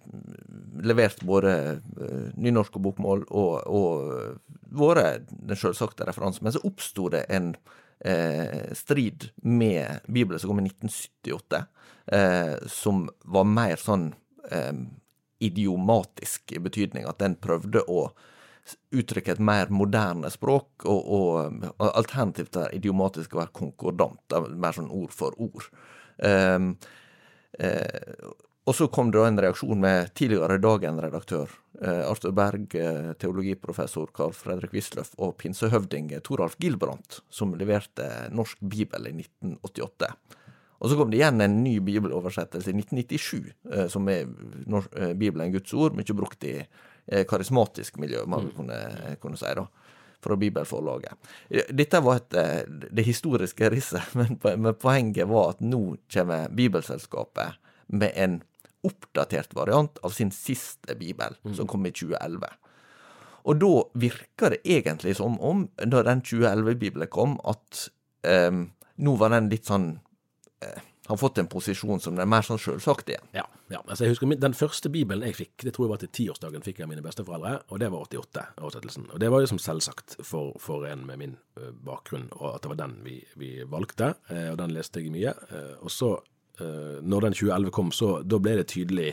levert 0.82 1.22
både 1.26 1.54
eh, 1.78 2.28
nynorsk 2.36 2.78
og 2.78 2.86
bokmål 2.88 3.26
og, 3.28 3.54
og 3.66 4.78
vært 4.78 5.28
den 5.30 5.58
sjølsagte 5.58 6.06
referansen. 6.08 6.46
Men 6.46 6.54
så 6.56 6.64
oppsto 6.66 7.08
det 7.12 7.24
en 7.32 7.54
eh, 8.00 8.72
strid 8.76 9.30
med 9.42 10.00
Bibelen 10.06 10.40
som 10.40 10.52
kom 10.52 10.62
i 10.62 10.68
1978, 10.68 11.62
eh, 12.12 12.56
som 12.66 13.06
var 13.24 13.46
mer 13.48 13.76
sånn 13.80 14.10
eh, 14.50 14.72
idiomatisk 15.44 16.52
i 16.56 16.62
betydning 16.62 17.06
at 17.08 17.20
den 17.22 17.38
prøvde 17.40 17.84
å 17.86 18.08
uttrykke 18.92 19.32
et 19.32 19.40
mer 19.40 19.70
moderne 19.72 20.28
språk, 20.32 20.84
og, 20.84 20.98
og, 21.08 21.68
og 21.78 21.86
alternativt 21.88 22.52
til 22.56 22.76
idiomatisk 22.76 23.34
å 23.34 23.42
være 23.42 23.56
konkordant, 23.56 24.36
mer 24.52 24.76
sånn 24.76 24.90
ord 24.92 25.14
for 25.14 25.36
ord. 25.40 25.70
Um, 26.18 26.74
eh, 27.58 28.28
og 28.68 28.74
så 28.76 28.88
kom 28.92 29.08
det 29.08 29.16
da 29.16 29.28
en 29.30 29.40
reaksjon 29.40 29.80
med 29.80 30.10
tidligere 30.18 30.58
Dagen-redaktør 30.60 31.48
eh, 31.80 32.02
Arthur 32.04 32.34
Berg, 32.36 32.74
eh, 32.76 33.12
teologiprofessor 33.16 34.10
Carl 34.16 34.34
Fredrik 34.36 34.74
Wisløff 34.76 35.14
og 35.16 35.38
pinsehøvding 35.40 36.10
eh, 36.12 36.20
Toralf 36.24 36.58
Gilbrandt, 36.60 37.22
som 37.32 37.54
leverte 37.56 38.08
Norsk 38.34 38.60
bibel 38.60 39.08
i 39.08 39.14
1988. 39.22 40.10
Og 40.78 40.90
så 40.90 40.98
kom 40.98 41.08
det 41.10 41.22
igjen 41.22 41.40
en 41.42 41.56
ny 41.62 41.78
bibeloversettelse 41.86 42.70
i 42.70 42.76
1997, 42.76 43.48
eh, 43.72 43.86
som 43.88 44.10
er 44.12 44.28
nors- 44.68 44.90
eh, 45.00 45.14
Bibelen 45.16 45.54
Guds 45.54 45.72
ord, 45.74 45.96
mye 45.96 46.18
brukt 46.18 46.44
i 46.44 46.58
eh, 46.60 47.24
karismatisk 47.30 47.96
miljø, 47.98 48.26
man 48.28 48.50
kunne, 48.56 48.82
kunne 49.22 49.40
si, 49.40 49.54
da. 49.56 49.64
Fra 50.18 50.34
Bibelforlaget. 50.34 51.14
Dette 51.78 52.00
var 52.02 52.18
et, 52.18 52.34
eh, 52.34 52.62
det 52.68 53.06
historiske 53.06 53.70
risset, 53.72 54.12
men, 54.18 54.36
men 54.44 54.76
poenget 54.76 55.30
var 55.30 55.54
at 55.54 55.64
nå 55.64 55.96
kommer 56.12 56.52
Bibelselskapet 56.52 57.56
med 57.88 58.12
en 58.14 58.40
oppdatert 58.86 59.54
variant 59.56 59.98
av 60.06 60.14
sin 60.14 60.30
siste 60.34 60.94
bibel, 60.98 61.36
som 61.54 61.66
kom 61.66 61.86
i 61.86 61.92
2011. 61.92 62.46
Og 63.48 63.56
da 63.60 63.72
virker 63.98 64.54
det 64.54 64.60
egentlig 64.68 65.16
som 65.16 65.38
om, 65.40 65.66
da 65.78 66.02
den 66.06 66.22
2011-bibelen 66.22 67.10
kom, 67.10 67.38
at 67.48 67.88
eh, 68.28 68.52
nå 68.98 69.16
var 69.20 69.32
den 69.34 69.48
litt 69.52 69.68
sånn 69.70 69.94
eh, 70.64 70.84
Har 71.08 71.16
fått 71.16 71.38
en 71.40 71.46
posisjon 71.48 72.02
som 72.04 72.12
den 72.12 72.26
er 72.26 72.28
mer 72.28 72.44
sånn 72.44 72.58
sjølsagt 72.60 73.08
igjen. 73.08 73.30
Ja, 73.32 73.46
ja. 73.72 73.78
Altså, 73.86 74.04
jeg 74.04 74.12
husker 74.12 74.34
Den 74.36 74.52
første 74.52 74.90
bibelen 74.92 75.24
jeg 75.24 75.38
fikk, 75.38 75.54
det 75.64 75.72
tror 75.72 75.86
jeg 75.86 75.92
var 75.94 76.00
til 76.02 76.10
tiårsdagen 76.18 76.66
fikk 76.66 76.82
jeg 76.82 76.84
av 76.84 76.90
mine 76.90 77.04
besteforeldre, 77.06 77.54
og 77.72 77.80
det 77.80 77.88
var 77.94 78.04
88-oversettelsen. 78.10 79.06
Og 79.14 79.22
det 79.22 79.30
var 79.32 79.40
jo 79.40 79.48
som 79.54 79.62
selvsagt 79.62 80.18
for, 80.20 80.52
for 80.60 80.84
en 80.90 81.06
med 81.08 81.22
min 81.22 81.38
bakgrunn, 81.86 82.28
og 82.36 82.50
at 82.54 82.66
det 82.66 82.72
var 82.74 82.80
den 82.82 82.98
vi, 83.06 83.16
vi 83.40 83.54
valgte, 83.64 84.12
eh, 84.28 84.50
og 84.52 84.58
den 84.60 84.74
leste 84.76 85.00
jeg 85.00 85.14
mye. 85.14 85.32
Eh, 85.48 85.74
og 85.80 85.92
så, 85.94 86.12
eh, 86.18 86.37
når 86.58 87.28
den 87.28 87.36
2011 87.38 87.70
kom, 87.74 87.92
så 87.94 88.18
da 88.26 88.40
ble 88.42 88.56
det 88.58 88.68
tydelig 88.72 89.12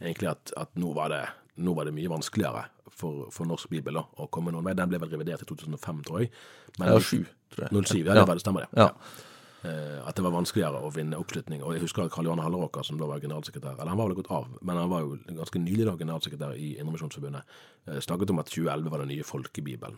egentlig 0.00 0.30
at, 0.32 0.52
at 0.58 0.72
nå, 0.80 0.92
var 0.96 1.12
det, 1.12 1.22
nå 1.62 1.74
var 1.76 1.86
det 1.86 1.94
mye 1.94 2.10
vanskeligere 2.10 2.64
for, 3.00 3.28
for 3.34 3.48
norsk 3.48 3.70
bibel 3.72 4.00
da, 4.00 4.04
å 4.20 4.28
komme 4.32 4.52
noen 4.54 4.66
vei. 4.66 4.76
Den 4.78 4.90
ble 4.90 5.00
vel 5.02 5.12
revidert 5.12 5.44
i 5.44 5.48
2005, 5.48 6.04
tror 6.08 6.22
jeg. 6.22 6.30
Men, 6.78 6.94
Ja, 6.94 7.00
7, 7.00 7.26
tror 7.54 7.66
jeg. 7.66 7.84
07, 7.84 7.98
ja, 8.04 8.14
det 8.14 8.24
var 8.24 8.38
det, 8.38 8.44
stemmer 8.44 8.66
det. 8.66 8.70
Ja. 8.80 8.90
Eh, 9.60 9.98
at 10.08 10.16
det 10.16 10.24
var 10.24 10.32
vanskeligere 10.32 10.80
å 10.80 10.92
vinne 10.94 11.18
oppslutning. 11.20 11.62
Og 11.64 11.74
jeg 11.76 11.84
husker 11.84 12.08
Karl 12.12 12.30
Johan 12.30 12.40
Halleråker, 12.40 12.84
som 12.86 13.00
da 13.00 13.08
var 13.10 13.20
generalsekretær, 13.20 13.76
eller 13.76 13.92
han 13.92 14.00
var 14.00 14.08
vel 14.08 14.20
gått 14.22 14.32
av, 14.32 14.48
men 14.60 14.80
han 14.80 14.88
var 14.92 15.04
jo 15.04 15.18
ganske 15.28 15.60
nylig 15.60 15.88
da 15.88 15.98
generalsekretær 16.00 16.56
i 16.56 16.76
Indremisjonsforbundet, 16.78 17.58
Uh, 17.88 17.96
snakket 17.96 18.28
om 18.28 18.38
at 18.42 18.50
2011 18.52 18.90
var 18.92 19.00
den 19.00 19.08
nye 19.08 19.24
folkebibelen. 19.24 19.94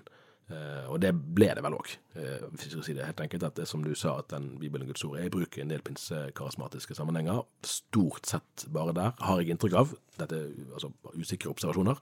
Eh, 0.50 0.87
og 0.90 0.98
det 1.02 1.12
ble 1.14 1.48
det 1.55 1.62
vel 1.64 1.76
òg. 1.76 1.92
Eh, 2.18 2.44
hvis 2.50 2.66
jeg 2.66 2.74
skal 2.74 2.85
si 2.87 2.94
det 2.96 3.07
helt 3.07 3.22
enkelt 3.24 3.46
at 3.46 3.59
det 3.61 3.66
som 3.70 3.85
du 3.85 3.92
sa, 3.98 4.16
at 4.20 4.33
den 4.33 4.57
Bibelen 4.61 4.88
Guds 4.88 5.05
ord 5.07 5.18
er 5.20 5.28
i 5.28 5.33
bruk 5.33 5.57
i 5.57 5.62
en 5.64 5.70
del 5.70 5.85
pinsekarismatiske 5.87 6.96
sammenhenger. 6.98 7.44
Stort 7.66 8.28
sett 8.28 8.66
bare 8.72 8.94
der, 8.96 9.14
har 9.20 9.40
jeg 9.40 9.55
inntrykk 9.55 9.78
av. 9.78 9.94
Dette 10.18 10.40
er 10.40 10.74
altså 10.74 10.92
usikre 11.14 11.52
observasjoner. 11.52 12.00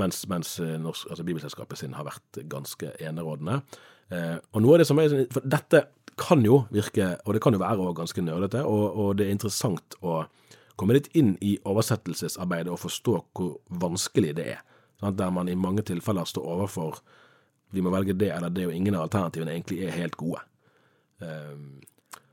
Mens, 0.00 0.22
mens 0.28 0.54
eh, 0.62 0.76
norsk, 0.80 1.08
altså 1.10 1.26
Bibelselskapet 1.26 1.80
sin 1.80 1.96
har 1.98 2.06
vært 2.08 2.44
ganske 2.50 2.94
enerådende. 3.00 3.62
Og 4.12 4.60
noe 4.60 4.74
av 4.74 4.82
det 4.82 4.84
som 4.84 4.98
er 5.00 5.12
For 5.32 5.40
dette 5.48 5.78
kan 6.20 6.42
jo 6.44 6.66
virke, 6.68 7.14
og 7.24 7.32
det 7.32 7.40
kan 7.40 7.54
jo 7.56 7.60
være 7.62 7.94
ganske 7.96 8.20
nerdete, 8.20 8.60
og, 8.68 8.98
og 9.00 9.14
det 9.16 9.24
er 9.24 9.32
interessant 9.32 9.96
å 10.04 10.18
komme 10.76 10.98
litt 10.98 11.08
inn 11.16 11.30
i 11.40 11.54
oversettelsesarbeidet 11.64 12.72
og 12.72 12.82
forstå 12.82 13.14
hvor 13.32 13.54
vanskelig 13.80 14.34
det 14.36 14.46
er. 14.58 14.60
Sant? 15.00 15.16
Der 15.16 15.32
man 15.32 15.48
i 15.48 15.56
mange 15.56 15.84
tilfeller 15.88 16.28
står 16.28 16.44
overfor 16.56 17.00
vi 17.72 17.82
må 17.84 17.90
velge 17.94 18.14
det 18.18 18.30
eller 18.36 18.52
det, 18.52 18.66
og 18.68 18.74
ingen 18.76 18.94
av 18.98 19.06
alternativene 19.08 19.54
egentlig 19.56 19.82
er 19.86 19.96
helt 19.96 20.16
gode. 20.20 20.40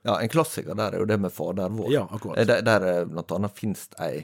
Ja, 0.01 0.15
en 0.21 0.29
klassiker 0.31 0.75
der 0.79 0.95
er 0.95 1.01
jo 1.03 1.05
det 1.09 1.17
med 1.19 1.31
Fader 1.35 1.69
vår. 1.75 1.89
Ja, 1.91 2.05
akkurat. 2.11 2.37
Eh, 2.39 2.45
Der, 2.47 2.61
der 2.63 2.85
eh, 2.87 3.05
blant 3.05 3.31
annet 3.35 3.57
finnes 3.57 3.81
det 3.91 3.99
ei 4.05 4.21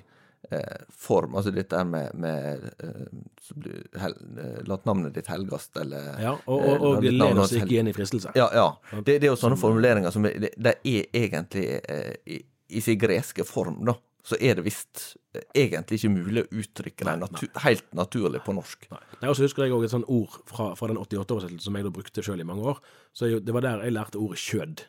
eh, 0.51 0.77
form. 0.89 1.35
Altså 1.35 1.51
dette 1.51 1.75
her 1.77 1.83
med, 1.89 2.13
med 2.15 2.63
eh, 2.79 3.99
hel, 4.01 4.15
eh, 4.39 4.61
La 4.69 4.77
navnet 4.87 5.13
ditt 5.17 5.27
helgast, 5.27 5.75
eller 5.81 6.13
Ja, 6.23 6.31
og, 6.47 6.63
og, 6.63 6.85
og 6.89 7.03
ditt 7.03 7.17
led 7.19 7.41
oss 7.43 7.53
ikke 7.59 7.81
inn 7.81 7.91
i 7.91 7.95
fristelse. 7.95 8.31
Ja, 8.39 8.47
ja. 8.55 8.69
Det, 9.01 9.19
det 9.19 9.27
er 9.27 9.33
jo 9.33 9.39
sånne 9.41 9.59
formuleringer 9.59 10.15
som 10.15 10.23
det, 10.25 10.53
det 10.55 10.77
er 10.79 11.05
egentlig 11.25 11.67
eh, 11.83 12.15
i, 12.25 12.39
i 12.79 12.81
sin 12.81 12.99
greske 13.03 13.43
form, 13.45 13.83
da. 13.85 13.97
Så 14.25 14.39
er 14.41 14.55
det 14.57 14.63
visst 14.65 15.03
egentlig 15.55 15.99
ikke 15.99 16.11
mulig 16.13 16.43
å 16.43 16.49
uttrykke 16.61 17.05
det 17.07 17.15
natu 17.21 17.45
helt 17.63 17.87
naturlig 17.97 18.41
på 18.45 18.53
norsk. 18.57 18.87
Nei. 18.91 18.99
Nei, 19.21 19.29
og 19.29 19.35
så 19.37 19.45
husker 19.45 19.63
jeg 19.65 19.73
også 19.75 19.89
et 19.89 19.93
sånt 19.95 20.09
ord 20.11 20.37
fra, 20.49 20.69
fra 20.79 20.89
den 20.91 20.99
88-oversettelsen 21.01 21.65
som 21.67 21.75
jeg 21.79 21.87
da 21.87 21.91
brukte 21.95 22.23
sjøl 22.25 22.43
i 22.43 22.47
mange 22.47 22.65
år. 22.73 22.81
Så 23.13 23.29
jeg, 23.31 23.45
Det 23.45 23.53
var 23.55 23.65
der 23.65 23.83
jeg 23.85 23.93
lærte 23.95 24.21
ordet 24.21 24.39
kjød. 24.43 24.85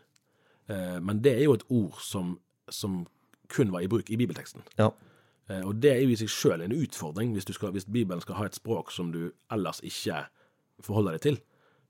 Eh, 0.68 0.96
men 1.00 1.20
det 1.24 1.35
er 1.38 1.44
jo 1.46 1.56
et 1.59 1.66
ord 1.70 2.00
som, 2.02 2.38
som 2.70 3.04
kun 3.52 3.70
var 3.72 3.85
i 3.85 3.90
bruk 3.90 4.11
i 4.11 4.16
bibelteksten. 4.18 4.64
Ja. 4.78 4.90
Eh, 5.48 5.62
og 5.62 5.76
det 5.82 5.92
er 5.92 6.00
jo 6.02 6.11
i 6.14 6.18
seg 6.18 6.30
sjøl 6.32 6.64
en 6.64 6.74
utfordring, 6.74 7.32
hvis, 7.37 7.46
du 7.46 7.52
skal, 7.54 7.70
hvis 7.76 7.87
Bibelen 7.87 8.20
skal 8.24 8.40
ha 8.40 8.46
et 8.48 8.56
språk 8.59 8.90
som 8.94 9.12
du 9.14 9.28
ellers 9.54 9.78
ikke 9.87 10.24
forholder 10.82 11.16
deg 11.16 11.22
til. 11.28 11.38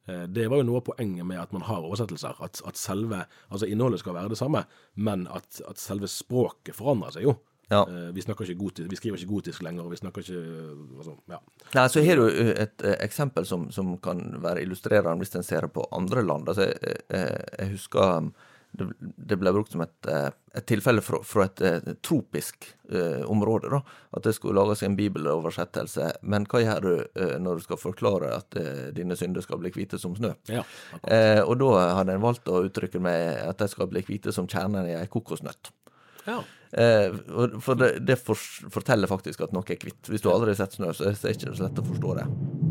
Eh, 0.06 0.26
Det 0.28 0.44
var 0.52 0.60
jo 0.60 0.68
noe 0.68 0.82
av 0.82 0.86
poenget 0.90 1.26
med 1.26 1.40
at 1.40 1.52
man 1.56 1.64
har 1.66 1.82
oversettelser. 1.82 2.36
At, 2.44 2.60
at 2.68 2.76
selve 2.76 3.24
Altså 3.50 3.66
innholdet 3.66 4.00
skal 4.04 4.14
være 4.14 4.28
det 4.34 4.38
samme, 4.38 4.66
men 4.94 5.26
at, 5.32 5.62
at 5.68 5.80
selve 5.80 6.06
språket 6.10 6.76
forandrer 6.76 7.16
seg 7.16 7.24
jo. 7.30 7.38
Ja. 7.68 7.82
Eh, 7.88 8.10
Vi, 8.14 8.22
gotisk, 8.54 8.90
vi 8.90 8.96
skriver 8.96 9.18
ikke 9.18 9.32
gotisk 9.32 9.62
lenger, 9.62 9.88
vi 9.90 9.96
snakker 9.96 10.22
ikke 10.22 10.42
altså, 10.98 11.16
ja. 11.30 11.40
Nei, 11.74 11.86
så 11.90 12.02
har 12.06 12.20
du 12.20 12.26
eh, 12.28 12.52
et 12.62 12.84
eh, 12.84 12.98
eksempel 13.04 13.46
som, 13.46 13.70
som 13.74 13.96
kan 13.98 14.22
være 14.42 14.62
illustrerende 14.62 15.24
hvis 15.24 15.34
en 15.34 15.46
ser 15.46 15.66
på 15.68 15.86
andre 15.92 16.22
land. 16.22 16.48
Altså, 16.48 16.68
jeg, 16.70 17.00
jeg, 17.10 17.70
husker 17.72 18.20
um, 18.20 18.30
det, 18.76 19.36
ble 19.40 19.52
brukt 19.54 19.72
som 19.72 19.82
et, 19.84 20.08
eh, 20.10 20.28
et 20.54 20.66
tilfelle 20.68 21.02
fra, 21.04 21.18
fra 21.26 21.46
et 21.48 21.62
eh, 21.64 21.94
tropisk 22.04 22.68
eh, 22.90 23.24
område. 23.26 23.70
da, 23.72 23.80
At 24.16 24.26
det 24.28 24.36
skulle 24.36 24.60
lages 24.60 24.84
en 24.86 24.96
bibeloversettelse. 24.98 26.10
Men 26.22 26.46
hva 26.50 26.62
gjør 26.62 26.86
du 26.86 26.92
eh, 27.02 27.34
når 27.42 27.58
du 27.58 27.66
skal 27.66 27.80
forklare 27.80 28.30
at 28.36 28.58
eh, 28.60 28.84
dine 28.96 29.16
synder 29.18 29.44
skal 29.44 29.58
bli 29.62 29.72
hvite 29.74 29.98
som 30.02 30.14
snø? 30.18 30.34
ja. 30.52 30.62
Eh, 31.02 31.42
og 31.42 31.58
da 31.60 31.88
hadde 31.98 32.14
en 32.16 32.24
valgt 32.24 32.48
å 32.50 32.62
uttrykke 32.66 33.00
med 33.02 33.42
at 33.46 33.58
de 33.62 33.68
skal 33.72 33.90
bli 33.90 34.04
hvite 34.06 34.34
som 34.34 34.48
kjernen 34.50 34.86
i 34.86 34.96
ei 34.98 35.10
kokosnøtt. 35.10 35.72
Ja. 36.26 36.40
Eh, 36.76 37.14
for 37.62 37.78
det, 37.78 37.92
det 38.04 38.18
for, 38.20 38.40
forteller 38.74 39.08
faktisk 39.10 39.44
at 39.46 39.54
noe 39.54 39.64
er 39.70 39.78
hvitt. 39.80 40.10
Hvis 40.10 40.24
du 40.24 40.28
aldri 40.32 40.52
har 40.52 40.60
sett 40.60 40.76
snø, 40.76 40.90
så 40.96 41.08
er 41.08 41.16
det 41.16 41.36
ikke 41.36 41.54
så 41.54 41.68
lett 41.68 41.80
å 41.80 41.86
forstå 41.86 42.14
det. 42.18 42.26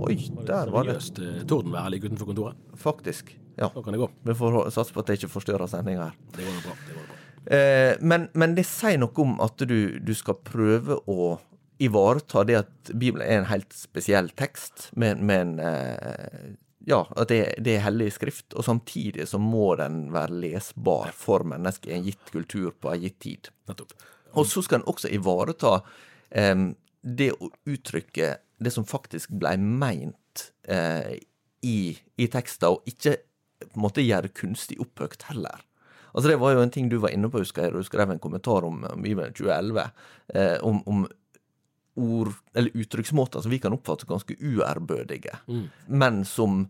Oi, 0.05 0.17
der 0.45 0.71
var 0.73 0.87
det 0.87 0.97
Seriøst 0.99 1.21
eh, 1.23 1.41
tordenvær 1.49 1.89
like 1.93 2.09
utenfor 2.09 2.31
kontoret. 2.31 2.59
faktisk. 2.79 3.35
Ja. 3.55 3.71
Så 3.71 3.83
kan 3.83 3.95
det 3.95 4.03
gå. 4.03 4.09
Vi 4.27 4.35
får 4.35 4.59
satse 4.75 4.93
på 4.93 4.99
at 5.01 5.09
det 5.09 5.19
ikke 5.21 5.31
forstyrrer 5.37 5.71
sendinga 5.71 6.09
her. 6.09 6.17
Det 6.35 6.43
går 6.43 6.61
bra. 6.67 6.77
det 6.85 6.97
går 6.97 7.07
bra. 7.07 7.19
Eh, 7.55 7.95
men, 8.01 8.29
men 8.33 8.55
det 8.57 8.65
sier 8.67 8.99
noe 8.99 9.21
om 9.21 9.37
at 9.43 9.63
du, 9.69 9.99
du 10.01 10.13
skal 10.17 10.39
prøve 10.43 10.99
å 11.07 11.35
ivareta 11.83 12.43
det 12.47 12.59
at 12.61 12.91
Bibelen 12.93 13.25
er 13.25 13.41
en 13.41 13.49
helt 13.49 13.73
spesiell 13.75 14.29
tekst, 14.39 14.89
med, 14.95 15.19
med 15.23 15.41
en 15.41 15.59
eh, 15.59 16.53
Ja, 16.85 17.01
at 17.17 17.31
det, 17.31 17.39
det 17.65 17.77
er 17.77 17.85
hellig 17.87 18.11
skrift, 18.13 18.53
og 18.53 18.65
samtidig 18.67 19.25
så 19.29 19.39
må 19.41 19.73
den 19.79 20.11
være 20.13 20.37
lesbar 20.43 21.13
for 21.17 21.45
mennesker 21.47 21.91
i 21.91 21.97
en 21.97 22.05
gitt 22.05 22.31
kultur 22.33 22.75
på 22.77 22.91
en 22.93 23.01
gitt 23.01 23.17
tid. 23.25 23.49
Og 24.35 24.45
så 24.45 24.61
skal 24.61 24.81
en 24.81 24.89
også 24.91 25.09
ivareta 25.15 25.79
em, 26.29 26.75
det 27.01 27.31
å 27.33 27.49
uttrykke 27.49 28.35
det 28.61 28.73
som 28.73 28.85
faktisk 28.87 29.33
blei 29.33 29.55
meint 29.57 30.49
eh, 30.69 31.17
i, 31.65 31.79
i 32.21 32.27
tekster, 32.31 32.75
og 32.75 32.85
ikke 32.89 33.17
på 33.65 33.73
en 33.73 33.85
måte 33.87 34.05
gjøre 34.05 34.33
kunstig 34.37 34.77
opphøgt 34.83 35.25
heller. 35.31 35.65
Altså 36.13 36.29
Det 36.29 36.39
var 36.39 36.53
jo 36.53 36.63
en 36.63 36.71
ting 36.71 36.87
du 36.91 36.99
var 37.03 37.11
inne 37.11 37.27
på, 37.31 37.41
husker 37.41 37.65
jeg, 37.65 37.73
du 37.75 37.83
skrev 37.83 38.13
en 38.13 38.21
kommentar 38.21 38.63
om, 38.67 38.83
om 38.87 39.01
Bibelen 39.03 39.33
2011, 39.35 39.89
eh, 40.37 40.57
om, 40.63 40.83
om 40.87 41.07
ord, 41.95 42.33
eller 42.53 42.73
uttrykksmåter 42.75 43.41
som 43.45 43.51
vi 43.53 43.59
kan 43.63 43.73
oppfatte 43.75 44.07
ganske 44.09 44.35
uærbødige, 44.39 45.37
men 45.87 46.23
som 46.27 46.65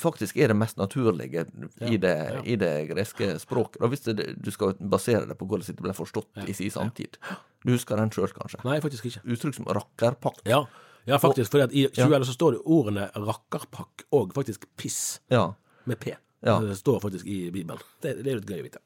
faktisk 0.00 0.36
er 0.40 0.50
det 0.52 0.56
mest 0.60 0.76
naturlige 0.80 1.46
i, 1.84 1.96
det, 2.00 2.14
i 2.48 2.56
det 2.60 2.72
greske 2.90 3.34
språket. 3.40 3.80
Og 3.82 3.92
hvis 3.92 4.04
det, 4.08 4.34
du 4.40 4.50
skal 4.52 4.74
basere 4.80 5.24
det 5.28 5.36
på 5.40 5.48
hvordan 5.48 5.68
det 5.68 5.84
ble 5.84 5.94
forstått 5.96 6.42
i 6.48 6.56
sin 6.56 6.72
samtid. 6.74 7.16
Du 7.64 7.72
husker 7.72 7.96
den 8.00 8.12
sjøl, 8.14 8.28
kanskje? 8.36 8.60
Nei, 8.64 8.78
faktisk 8.84 9.08
ikke. 9.10 9.22
Uttrykk 9.34 9.56
som 9.56 9.70
rakkerpakk. 9.78 10.42
Ja, 10.48 10.62
ja 11.08 11.18
faktisk. 11.20 11.50
For 11.52 11.64
i 11.68 11.86
2011 11.88 12.28
så 12.28 12.36
står 12.36 12.56
det 12.58 12.60
ordene 12.64 13.08
rakkerpakk 13.16 14.04
og 14.16 14.36
faktisk 14.36 14.68
piss 14.76 15.20
Ja. 15.32 15.50
med 15.88 15.98
P. 16.00 16.12
Ja. 16.44 16.60
Det 16.62 16.76
står 16.78 17.00
faktisk 17.02 17.26
i 17.26 17.48
Bibelen. 17.50 17.80
Det, 18.04 18.18
det 18.22 18.30
er 18.32 18.38
litt 18.42 18.52
gøy 18.52 18.60
å 18.60 18.68
vite. 18.68 18.84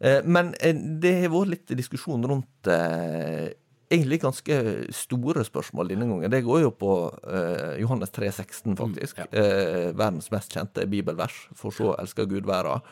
Eh, 0.00 0.20
Men 0.24 0.54
eh, 0.60 0.74
det 0.74 1.14
har 1.22 1.32
vært 1.32 1.54
litt 1.54 1.72
diskusjon 1.78 2.24
rundt 2.28 2.68
eh, 2.68 3.48
egentlig 3.90 4.20
ganske 4.22 4.56
store 4.94 5.44
spørsmål 5.44 5.90
denne 5.92 6.06
gangen. 6.08 6.30
Det 6.30 6.42
går 6.46 6.60
jo 6.64 6.72
på 6.78 6.94
eh, 7.26 7.80
Johannes 7.82 8.12
3,16, 8.14 8.76
faktisk. 8.78 9.18
ja. 9.18 9.28
eh, 9.32 9.90
verdens 9.98 10.30
mest 10.30 10.54
kjente 10.54 10.86
bibelvers. 10.86 11.48
For 11.58 11.74
så 11.74 11.94
elsker 11.98 12.28
Gud 12.30 12.46
verden. 12.46 12.84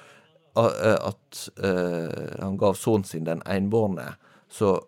Eh, 0.59 0.97
At 0.99 1.45
eh, 1.63 2.43
han 2.43 2.59
gav 2.59 2.75
sønnen 2.75 3.07
sin 3.07 3.29
den 3.29 3.43
enbårne, 3.47 4.17
for 4.49 4.81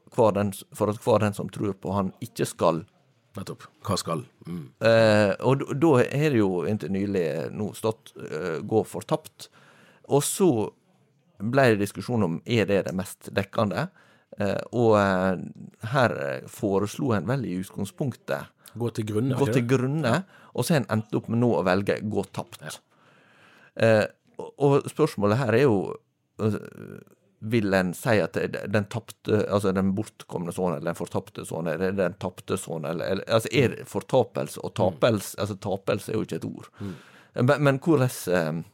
at 0.89 1.03
hver 1.05 1.21
den 1.21 1.35
som 1.37 1.49
tror 1.53 1.77
på 1.77 1.93
han, 1.93 2.15
ikke 2.25 2.49
skal 2.49 2.85
Nettopp. 3.39 3.63
Hva 3.87 3.95
skal 4.01 4.25
mm. 4.47 4.63
Eh, 4.83 5.33
og 5.47 5.63
da 5.79 5.91
har 6.01 6.33
det 6.35 6.41
jo 6.41 6.65
inntil 6.67 6.91
nylig 6.91 7.27
nå 7.55 7.69
stått 7.79 8.11
eh, 8.19 8.59
'gå 8.59 8.81
fortapt'. 8.91 9.47
Og 10.11 10.25
så 10.27 10.51
ble 11.39 11.69
det 11.71 11.85
diskusjon 11.85 12.27
om 12.27 12.41
er 12.45 12.67
det 12.67 12.81
det 12.89 12.95
mest 12.97 13.31
dekkende. 13.37 13.87
Eh, 14.39 14.63
og 14.79 14.95
eh, 15.01 15.41
her 15.91 16.15
eh, 16.23 16.49
foreslo 16.51 17.11
en 17.17 17.27
vel 17.29 17.47
i 17.49 17.57
utgangspunktet 17.61 18.57
Gå 18.79 18.91
til 18.95 19.09
grunne. 19.09 19.35
gå 19.35 19.49
til 19.51 19.67
grunne, 19.67 20.13
og 20.55 20.65
så 20.65 20.77
har 20.77 20.85
en 20.85 20.93
endt 20.95 21.17
opp 21.19 21.27
med 21.29 21.41
nå 21.43 21.49
å 21.59 21.65
velge 21.67 21.99
'gå 22.07 22.23
tapt'. 22.31 22.63
Ja. 22.63 24.07
og, 24.39 24.87
spørsmålet 24.87 25.39
her 25.39 25.55
er 25.55 25.63
jo 25.65 25.97
vil 27.41 27.75
en 27.75 27.93
si 27.95 28.21
at 28.21 28.37
den 28.73 28.87
tapte, 28.93 29.41
altså 29.51 29.73
den 29.73 29.95
bortkomne 29.97 30.53
sønnen, 30.53 30.77
eller 30.77 30.93
den 30.93 30.99
fortapte 30.99 31.45
sønnen, 31.45 31.73
er 31.73 31.79
det 31.79 31.97
den 31.97 32.15
tapte 32.21 32.57
sønnen, 32.57 32.91
eller, 32.91 33.05
eller 33.05 33.25
altså 33.27 33.49
er 33.53 33.85
fortapelse 33.85 34.61
og 34.63 34.75
tapelse 34.75 35.39
Altså 35.41 35.57
tapelse 35.57 36.13
er 36.13 36.17
jo 36.17 36.23
ikke 36.23 36.37
et 36.37 36.45
ord. 36.45 36.71
Men, 37.35 37.63
men 37.63 37.79
hvordan, 37.79 38.65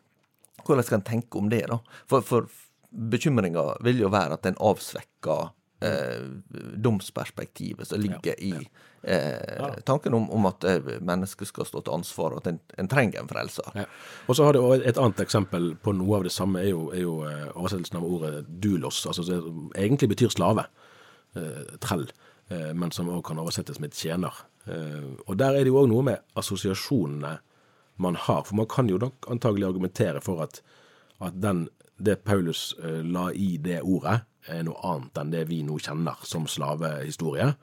hvordan 0.67 0.85
skal 0.85 0.99
en 0.99 1.09
tenke 1.09 1.39
om 1.39 1.49
det, 1.49 1.65
da? 1.71 1.79
For, 2.07 2.21
for 2.21 2.51
bekymringa 2.97 3.77
vil 3.85 4.01
jo 4.01 4.11
være 4.13 4.39
at 4.39 4.49
en 4.49 4.59
avsvekker 4.61 5.49
eh, 5.85 6.27
domsperspektivet 6.83 7.89
som 7.89 8.01
ligger 8.01 8.35
i 8.43 8.53
eh, 9.03 9.77
tanken 9.85 10.15
om, 10.15 10.31
om 10.31 10.49
at 10.51 10.65
eh, 10.65 10.91
mennesket 11.01 11.51
skal 11.51 11.69
stå 11.69 11.83
til 11.85 11.97
ansvar, 11.99 12.35
og 12.35 12.43
at 12.43 12.51
en, 12.53 12.61
en 12.81 12.91
trenger 12.91 13.23
en 13.23 13.31
frelser. 13.31 13.71
Ja. 13.77 13.87
Og 14.27 14.39
så 14.39 14.47
har 14.47 14.57
det 14.57 14.65
et 14.89 15.01
annet 15.01 15.23
eksempel 15.25 15.75
på 15.83 15.95
noe 15.97 16.21
av 16.21 16.27
det 16.27 16.35
samme, 16.35 16.63
er 16.65 16.73
jo, 16.73 16.89
er 16.95 17.05
jo 17.05 17.17
eh, 17.29 17.49
oversettelsen 17.55 18.01
av 18.01 18.09
ordet 18.09 18.45
dulos, 18.49 19.05
altså 19.07 19.27
som 19.27 19.71
egentlig 19.77 20.11
betyr 20.15 20.33
slave, 20.35 20.67
eh, 21.37 21.77
trell, 21.85 22.09
eh, 22.49 22.73
men 22.75 22.95
som 22.95 23.11
også 23.13 23.29
kan 23.31 23.43
oversettes 23.45 23.83
med 23.83 23.97
tjener. 23.97 24.45
Eh, 24.67 25.13
og 25.27 25.37
der 25.39 25.55
er 25.55 25.63
det 25.65 25.73
jo 25.75 25.83
òg 25.83 25.91
noe 25.93 26.09
med 26.11 26.25
assosiasjonene 26.39 27.37
man 28.03 28.19
har, 28.27 28.43
for 28.45 28.59
man 28.59 28.69
kan 28.69 28.91
jo 28.91 28.99
nok 29.01 29.29
antagelig 29.33 29.71
argumentere 29.71 30.21
for 30.21 30.43
at, 30.45 30.61
at 31.25 31.37
den, 31.41 31.67
det 31.97 32.17
Paulus 32.25 32.75
eh, 32.83 33.03
la 33.05 33.31
i 33.33 33.57
det 33.63 33.81
ordet, 33.83 34.21
er 34.47 34.63
noe 34.67 34.79
annet 34.87 35.19
enn 35.19 35.33
det 35.33 35.47
vi 35.49 35.63
nå 35.67 35.79
kjenner 35.83 36.21
som 36.27 36.47
slavehistorie. 36.51 37.55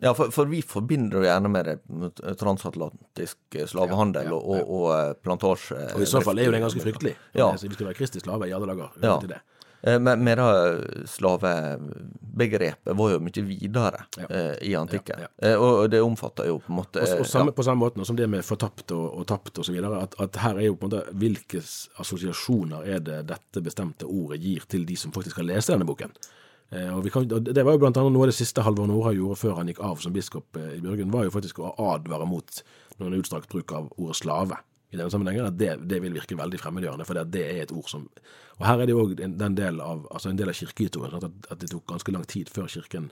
Ja, 0.00 0.14
for, 0.16 0.32
for 0.32 0.48
vi 0.48 0.62
forbinder 0.64 1.20
jo 1.20 1.26
gjerne 1.26 1.48
med 1.52 1.66
det 1.68 2.34
transatlantisk 2.40 3.56
eh, 3.56 3.66
slavehandel 3.68 4.30
Ja, 4.30 4.32
ja, 4.32 4.36
og, 4.36 4.48
og, 4.48 4.74
og 4.78 4.86
eh, 4.96 5.12
plantasje. 5.20 5.80
Og 5.94 6.04
i 6.04 6.08
så 6.08 6.22
fall 6.24 6.40
er 6.40 6.48
jo 6.48 6.54
det 6.56 6.62
ganske 6.64 6.84
fryktelig. 6.84 7.14
Ja. 7.34 7.50
Altså, 7.50 7.68
Hvis 7.68 7.80
du 7.80 7.84
er 7.88 7.96
Kristi 7.96 8.22
slave 8.22 8.48
i 8.48 8.54
alle 8.56 8.70
dager. 8.70 8.94
Ja. 9.04 9.18
det. 9.28 9.42
Eh, 9.82 9.98
Men 9.98 10.22
med 10.24 10.38
det 10.38 11.08
slavebegrepet 11.08 12.96
var 12.96 13.10
jo 13.14 13.20
mye 13.20 13.42
videre 13.46 14.02
Ja. 14.18 14.26
eh, 14.28 14.54
i 14.70 14.74
antikken. 14.76 15.20
Ja, 15.20 15.26
Eh, 15.42 15.56
Og 15.56 15.90
det 15.90 16.00
omfatter 16.02 16.46
jo 16.46 16.58
på 16.58 16.68
en 16.72 16.76
måte 16.76 17.00
Og, 17.00 17.20
og 17.20 17.26
samme, 17.26 17.52
på 17.52 17.62
samme 17.64 17.80
måte 17.84 18.04
som 18.04 18.16
det 18.16 18.28
med 18.28 18.44
fortapt 18.44 18.92
og, 18.92 19.18
og 19.18 19.26
tapt 19.26 19.58
osv. 19.58 19.76
At, 19.84 20.14
at 20.20 20.36
her 20.36 20.56
er 20.58 20.66
jo 20.66 20.74
på 20.76 20.86
en 20.86 20.90
måte 20.90 21.12
hvilke 21.14 21.62
assosiasjoner 22.00 22.84
er 22.86 23.00
det 23.00 23.26
dette 23.26 23.62
bestemte 23.62 24.04
ordet 24.06 24.40
gir 24.40 24.60
til 24.68 24.84
de 24.86 24.96
som 24.96 25.12
faktisk 25.12 25.36
skal 25.36 25.46
lese 25.46 25.72
denne 25.72 25.86
boken. 25.88 26.12
Eh, 26.72 26.90
og 26.96 27.02
vi 27.04 27.10
kan, 27.10 27.26
Det 27.28 27.64
var 27.64 27.72
jo 27.72 27.78
blant 27.78 27.96
annet 27.96 28.12
noe 28.12 28.22
av 28.22 28.30
det 28.30 28.36
siste 28.38 28.62
Halvor 28.62 28.86
Nora 28.86 29.12
gjorde 29.12 29.36
før 29.40 29.56
han 29.56 29.66
gikk 29.66 29.80
av 29.82 29.98
som 30.00 30.12
biskop 30.12 30.56
i 30.56 30.80
Bjørgund, 30.80 31.10
var 31.12 31.24
jo 31.24 31.30
faktisk 31.30 31.58
å 31.58 31.74
advare 31.94 32.26
mot 32.28 32.62
noen 33.00 33.14
utstrakt 33.18 33.48
bruk 33.48 33.72
av 33.72 33.88
ordet 33.98 34.16
slave 34.16 34.56
i 34.90 34.96
denne 34.98 35.10
sammenhengen. 35.10 35.46
At 35.46 35.58
det, 35.58 35.76
det 35.90 36.00
vil 36.02 36.16
virke 36.18 36.38
veldig 36.38 36.60
fremmedgjørende, 36.60 37.06
for 37.08 37.18
det, 37.22 37.44
er 37.46 37.62
et 37.64 37.74
ord 37.74 37.88
som 37.90 38.08
Og 38.58 38.66
her 38.66 38.82
er 38.82 38.90
det 38.90 38.96
òg 38.98 39.20
en, 39.24 39.38
den 39.40 39.56
del 39.56 39.80
av, 39.80 40.04
altså 40.10 40.30
en 40.30 40.40
del 40.40 40.50
av 40.52 40.58
kirkehistorien, 40.58 41.16
at, 41.16 41.52
at 41.52 41.62
det 41.62 41.70
tok 41.72 41.86
ganske 41.88 42.12
lang 42.12 42.26
tid 42.28 42.50
før 42.52 42.68
Kirken 42.68 43.10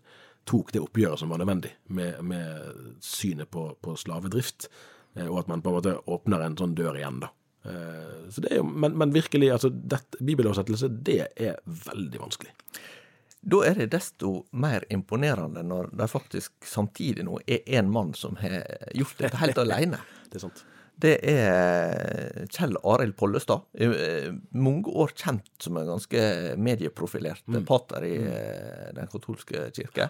tok 0.49 0.73
det 0.73 0.83
oppgjøret 0.83 1.21
som 1.21 1.33
var 1.33 1.41
nødvendig 1.43 1.73
med, 1.93 2.21
med 2.25 3.01
synet 3.05 3.51
på, 3.53 3.71
på 3.85 3.97
slavedrift, 4.01 4.69
eh, 5.17 5.27
og 5.27 5.43
at 5.43 5.51
man 5.51 5.65
på 5.65 5.73
en 5.73 5.79
måte 5.79 5.97
åpner 6.09 6.45
en 6.45 6.57
sånn 6.59 6.77
dør 6.79 6.99
igjen, 7.01 7.21
da. 7.25 7.33
Eh, 7.69 8.29
Så 8.33 8.45
det 8.45 8.53
er 8.53 8.63
jo, 8.63 8.69
men, 8.69 8.97
men 8.99 9.13
virkelig, 9.15 9.51
altså 9.57 9.71
dette, 9.73 10.21
bibeloversettelse, 10.25 10.91
det 11.05 11.21
er 11.37 11.59
veldig 11.65 12.23
vanskelig. 12.23 12.55
da 13.41 13.61
er 13.65 13.79
det 13.79 13.93
desto 13.93 14.33
mer 14.53 14.85
imponerende 14.91 15.63
når 15.63 15.93
det 15.97 16.09
faktisk 16.11 16.53
samtidig 16.67 17.25
nå 17.25 17.39
er 17.47 17.63
én 17.67 17.89
mann 17.89 18.15
som 18.15 18.37
har 18.37 18.65
gjort 18.95 19.19
dette 19.19 19.41
helt 19.41 19.59
alene. 19.59 20.01
Det 20.29 20.37
er 20.37 20.43
sant. 20.43 20.65
Det 20.99 21.15
er 21.31 22.47
Kjell 22.51 22.75
Arild 22.83 23.15
Pollestad. 23.19 23.69
Mange 24.51 24.91
år 24.91 25.15
kjent 25.15 25.47
som 25.63 25.79
en 25.79 25.93
ganske 25.93 26.23
medieprofilert 26.59 27.47
pater 27.69 28.07
i 28.09 28.17
eh, 28.19 28.89
Den 28.97 29.11
katolske 29.13 29.69
kirke. 29.77 30.09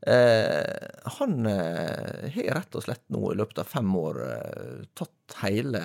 Eh, 0.00 0.90
han 1.16 1.46
eh, 1.48 2.28
har 2.36 2.52
rett 2.56 2.76
og 2.76 2.84
slett 2.84 3.04
nå 3.12 3.32
i 3.32 3.38
løpet 3.40 3.62
av 3.64 3.72
fem 3.72 3.88
år 4.00 4.20
eh, 4.26 4.76
tatt 4.96 5.40
hele 5.42 5.82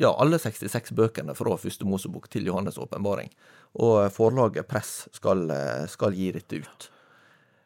ja, 0.00 0.10
alle 0.16 0.38
66 0.40 0.94
bøkene 0.96 1.34
fra 1.36 1.56
første 1.60 1.86
Mosebok 1.86 2.30
til 2.32 2.48
Johannes' 2.48 2.80
åpenbaring. 2.80 3.30
Og 3.84 4.08
forlaget 4.14 4.68
Press 4.70 5.08
skal, 5.14 5.44
eh, 5.50 5.86
skal 5.90 6.16
gi 6.16 6.30
dette 6.32 6.62
ut. 6.62 6.90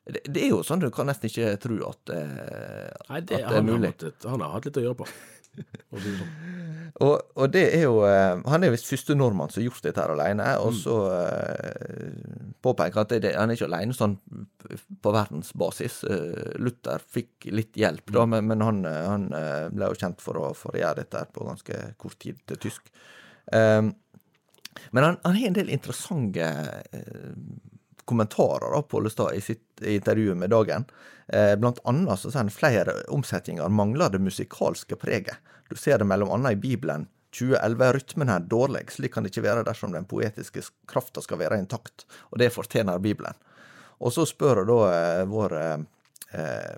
Det, 0.05 0.21
det 0.29 0.43
er 0.45 0.51
jo 0.53 0.61
sånn 0.67 0.83
du 0.83 0.91
kan 0.93 1.09
nesten 1.09 1.31
ikke 1.31 1.55
tro 1.63 1.79
at, 1.89 2.11
eh, 2.13 2.91
Nei, 3.09 3.23
at 3.23 3.25
det, 3.25 3.31
det 3.31 3.39
er 3.41 3.47
han, 3.49 3.55
har 3.55 3.65
mulig. 3.71 3.89
måttet, 3.89 4.27
han 4.29 4.45
har 4.45 4.53
hatt 4.53 4.69
litt 4.69 4.81
å 4.81 4.85
gjøre 4.85 4.99
på. 5.01 5.09
det 5.55 6.03
sånn. 6.19 6.37
Og, 7.03 7.15
og 7.41 7.49
det 7.51 7.63
er 7.75 7.89
jo 7.89 8.05
eh, 8.07 8.39
Han 8.53 8.63
er 8.63 8.71
visst 8.71 8.87
første 8.87 9.17
nordmann 9.19 9.51
som 9.51 9.59
har 9.59 9.65
gjort 9.67 9.83
dette 9.83 9.99
her 9.99 10.13
alene, 10.13 10.45
og 10.63 10.77
så 10.79 10.99
eh, 11.11 12.13
påpeker 12.63 13.01
at 13.03 13.11
det, 13.11 13.19
det, 13.25 13.33
han 13.35 13.51
er 13.51 13.59
ikke 13.59 13.67
alene 13.67 13.97
sånn 13.97 14.15
på 15.03 15.15
verdensbasis. 15.17 15.97
Luther 16.63 17.03
fikk 17.03 17.49
litt 17.51 17.75
hjelp, 17.81 18.13
da, 18.15 18.29
men, 18.31 18.47
men 18.47 18.63
han, 18.63 18.79
han 18.87 19.27
ble 19.75 19.91
jo 19.91 19.99
kjent 20.05 20.23
for 20.23 20.39
å, 20.39 20.53
for 20.55 20.77
å 20.77 20.85
gjøre 20.85 21.03
dette 21.03 21.25
her 21.25 21.35
på 21.35 21.49
ganske 21.49 21.81
kort 21.99 22.21
tid 22.23 22.39
til 22.47 22.63
tysk. 22.69 22.95
Eh, 23.53 23.83
men 24.91 25.05
han, 25.05 25.19
han 25.23 25.37
har 25.37 25.49
en 25.49 25.59
del 25.59 25.71
interessante 25.75 26.47
kommentarer 28.05 28.75
da, 28.75 28.83
Pollestad 28.83 29.35
i 29.35 29.41
sitt 29.41 29.83
intervju 29.83 30.35
med 30.35 30.51
Dagen. 30.51 30.85
Eh, 31.29 31.57
blant 31.57 31.81
annet 31.89 32.21
så 32.21 32.31
sier 32.31 32.43
han 32.45 32.53
flere 32.53 32.97
omsetninger 33.13 33.69
mangler 33.73 34.13
det 34.13 34.23
musikalske 34.23 34.99
preget. 35.01 35.41
Du 35.69 35.77
ser 35.77 35.99
det 35.99 36.09
mellom 36.09 36.33
annet 36.35 36.59
i 36.59 36.61
Bibelen. 36.61 37.09
2011 37.35 37.93
rytmen 37.97 38.31
er 38.31 38.45
dårlig, 38.47 38.85
slik 38.95 39.15
kan 39.15 39.25
det 39.25 39.33
ikke 39.33 39.49
være 39.49 39.65
dersom 39.67 39.95
den 39.95 40.07
poetiske 40.07 40.63
krafta 40.87 41.23
skal 41.25 41.41
være 41.41 41.59
intakt, 41.59 42.05
og 42.31 42.39
det 42.39 42.53
fortjener 42.55 43.03
Bibelen. 43.03 43.35
Og 43.99 44.15
så 44.15 44.27
spør 44.29 44.63
da 44.69 44.79
eh, 44.91 45.23
vår 45.31 45.57
eh, 45.59 45.79
eh, 46.39 46.77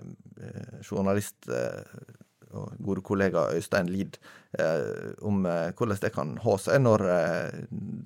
journalist 0.81 1.49
eh, 1.49 2.16
og 2.55 2.75
gode 2.83 3.03
kollega 3.05 3.47
Øystein 3.55 3.89
Lid 3.91 4.17
eh, 4.59 5.13
om 5.25 5.45
eh, 5.45 5.71
hvordan 5.75 5.99
det 6.01 6.13
kan 6.15 6.35
ha 6.43 6.55
seg 6.61 6.81
når 6.83 7.03
eh, 7.11 7.57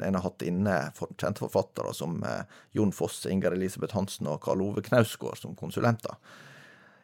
en 0.07 0.17
har 0.17 0.25
hatt 0.25 0.45
inne 0.47 0.77
for, 0.97 1.11
kjente 1.19 1.43
forfattere 1.43 1.93
som 1.97 2.19
Jon 2.75 2.93
Foss, 2.95 3.25
Inger 3.29 3.55
Elisabeth 3.57 3.95
Hansen 3.97 4.29
og 4.31 4.41
Karl 4.45 4.63
Ove 4.65 4.83
Knausgård 4.85 5.39
som 5.41 5.55
konsulenter. 5.57 6.17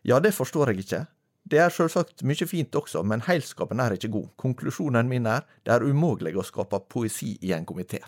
Ja, 0.08 0.19
det 0.23 0.34
forstår 0.36 0.71
jeg 0.71 0.86
ikke. 0.86 1.04
Det 1.47 1.60
er 1.63 1.71
selvsagt 1.71 2.26
mye 2.28 2.47
fint 2.47 2.76
også, 2.76 3.04
men 3.08 3.23
heilskapen 3.28 3.80
er 3.80 3.95
ikke 3.95 4.12
god. 4.12 4.32
Konklusjonen 4.39 5.08
min 5.08 5.30
er 5.30 5.45
det 5.63 5.76
er 5.78 5.86
umulig 5.86 6.36
å 6.36 6.45
skape 6.45 6.82
poesi 6.91 7.38
i 7.41 7.54
en 7.56 7.67
komité. 7.67 8.02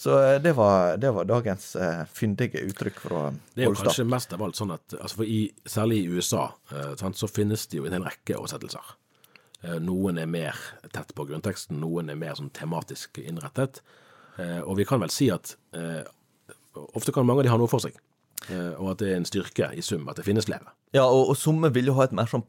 Så 0.00 0.16
eh, 0.22 0.40
det 0.42 0.52
var, 0.56 0.96
det 0.96 1.10
var 1.14 1.28
dagens 1.28 1.76
eh, 1.76 2.02
fyndige 2.12 2.62
uttrykk 2.66 3.00
fra 3.04 3.22
Det 3.54 3.64
er 3.64 3.70
jo 3.70 3.78
kanskje 3.78 4.06
mest 4.08 4.32
av 4.34 4.42
alt 4.42 4.58
sånn 4.58 4.74
at 4.74 4.96
altså 4.98 5.20
for 5.20 5.30
i, 5.30 5.46
Særlig 5.66 6.02
i 6.02 6.08
USA 6.16 6.48
eh, 6.72 6.94
sant, 7.00 7.18
så 7.18 7.30
finnes 7.30 7.66
det 7.70 7.78
jo 7.78 7.86
en 7.88 7.94
hel 7.96 8.06
rekke 8.06 8.38
oversettelser. 8.38 8.94
Eh, 9.64 9.76
noen 9.80 10.18
er 10.20 10.30
mer 10.30 10.58
tett 10.92 11.14
på 11.16 11.26
grunnteksten, 11.28 11.78
noen 11.80 12.10
er 12.12 12.18
mer 12.20 12.36
sånn 12.38 12.52
tematisk 12.54 13.22
innrettet. 13.22 13.80
Eh, 14.36 14.60
og 14.60 14.76
vi 14.80 14.86
kan 14.88 15.00
vel 15.02 15.12
si 15.14 15.30
at 15.32 15.54
eh, 15.76 16.02
ofte 16.92 17.14
kan 17.14 17.26
mange 17.26 17.44
av 17.44 17.48
de 17.48 17.54
ha 17.54 17.60
noe 17.60 17.70
for 17.70 17.84
seg. 17.84 17.96
Og 18.52 18.90
at 18.90 18.98
det 19.00 19.06
er 19.08 19.14
en 19.16 19.24
styrke 19.24 19.70
i 19.72 19.80
sum 19.80 20.02
at 20.12 20.18
det 20.18 20.26
finnes 20.26 20.44
flere. 20.44 20.74
Ja, 20.92 21.06
og, 21.06 21.30
og 21.32 21.36
somme 21.40 21.70
vil 21.72 21.86
jo 21.88 21.94
ha 21.96 22.04
et 22.04 22.12
mer 22.12 22.28
sånn 22.28 22.42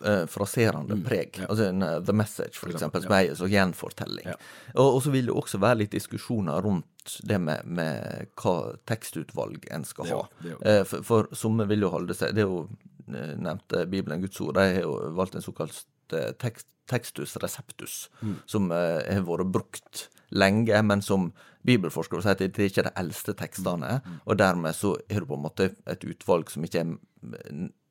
parafraserende 0.00 0.96
preg. 1.04 1.40
Altså 1.48 1.68
en, 1.68 1.82
uh, 1.82 1.98
The 2.04 2.12
Message, 2.12 2.54
for 2.58 2.68
eksempel, 2.70 3.02
som 3.02 3.12
er 3.12 3.28
en 3.30 3.36
sånn 3.40 3.50
gjenfortelling. 3.52 4.28
Og, 4.74 4.94
og 4.94 5.02
så 5.02 5.10
vil 5.14 5.26
det 5.26 5.34
også 5.34 5.60
være 5.62 5.78
litt 5.82 5.90
diskusjoner 5.96 6.62
rundt 6.62 7.18
det 7.24 7.38
med, 7.40 7.64
med 7.66 8.28
hva 8.36 8.54
tekstutvalg 8.86 9.66
en 9.72 9.84
skal 9.84 10.06
ha. 10.12 10.22
Det 10.42 10.50
er 10.50 10.54
jo- 10.54 10.62
Eh, 10.68 10.84
for, 10.84 11.02
for 11.02 11.28
somme 11.32 11.66
vil 11.68 11.80
jo 11.80 11.90
holde 11.90 12.14
seg 12.14 12.34
Det 12.34 12.42
er 12.44 12.48
jo 12.50 12.68
eh, 13.14 13.34
nevnte 13.36 13.86
Bibelen 13.88 14.20
Guds 14.20 14.40
ord. 14.40 14.54
De 14.54 14.60
har 14.60 14.82
jo 14.82 14.96
valgt 15.16 15.34
en 15.34 15.42
såkalt 15.42 15.84
eh, 16.12 16.32
tekst, 16.38 16.66
textus 16.88 17.36
receptus, 17.36 18.08
som 18.46 18.70
eh, 18.72 19.02
har 19.12 19.22
vært 19.24 19.50
brukt 19.52 20.08
lenge, 20.30 20.82
men 20.84 21.00
som 21.02 21.32
bibelforskere 21.64 22.22
sier 22.22 22.32
at 22.32 22.38
det 22.38 22.58
er 22.58 22.68
ikke 22.70 22.84
de 22.86 22.92
eldste 22.96 23.34
tekstene. 23.36 24.00
Og 24.26 24.36
dermed 24.38 24.72
så 24.76 24.94
er 25.08 25.20
det 25.20 25.28
på 25.28 25.36
en 25.36 25.42
måte 25.44 25.70
et 25.86 26.04
utvalg 26.04 26.48
som 26.52 26.64
ikke 26.64 26.80
er, 26.80 26.92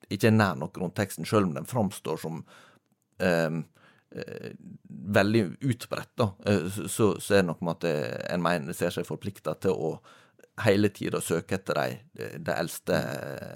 ikke 0.10 0.30
er 0.30 0.38
nær 0.38 0.60
nok 0.60 0.78
rundt 0.82 0.98
teksten, 1.00 1.28
selv 1.28 1.50
om 1.50 1.56
den 1.58 1.68
framstår 1.68 2.22
som 2.22 2.44
eh, 3.24 3.58
eh, 4.16 4.54
veldig 5.18 5.44
utbredt, 5.62 6.14
da, 6.20 6.32
eh, 6.46 6.70
så, 6.70 7.16
så, 7.20 7.34
er 7.34 7.44
det 7.44 7.50
nok 7.52 7.66
med 7.66 7.76
at 7.78 7.90
eh, 7.90 8.16
en 8.34 8.46
mener 8.46 8.78
ser 8.78 8.96
seg 8.96 9.08
forplikta 9.08 9.58
til 9.64 9.76
å 9.76 9.92
hele 10.66 10.90
tida 10.90 11.22
søke 11.22 11.60
etter 11.60 11.78
de, 11.78 12.32
de 12.42 12.54
eldste, 12.56 12.98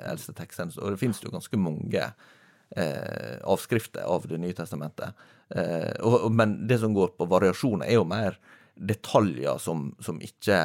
eldste 0.06 0.36
tekstene. 0.38 0.76
Og 0.82 0.94
det 0.94 1.02
finnes 1.02 1.22
jo 1.24 1.34
ganske 1.34 1.58
mange 1.58 2.04
eh, 2.06 3.38
avskrifter 3.42 4.06
av 4.06 4.28
Det 4.30 4.38
nye 4.42 4.54
testamentet. 4.58 5.18
Eh, 5.50 5.96
og, 6.06 6.30
men 6.34 6.60
det 6.70 6.78
som 6.84 6.94
går 6.94 7.16
på 7.18 7.28
variasjoner, 7.32 7.88
er 7.88 7.98
jo 7.98 8.06
mer 8.08 8.38
detaljer 8.76 9.58
som, 9.62 9.90
som 10.02 10.22
ikke 10.24 10.58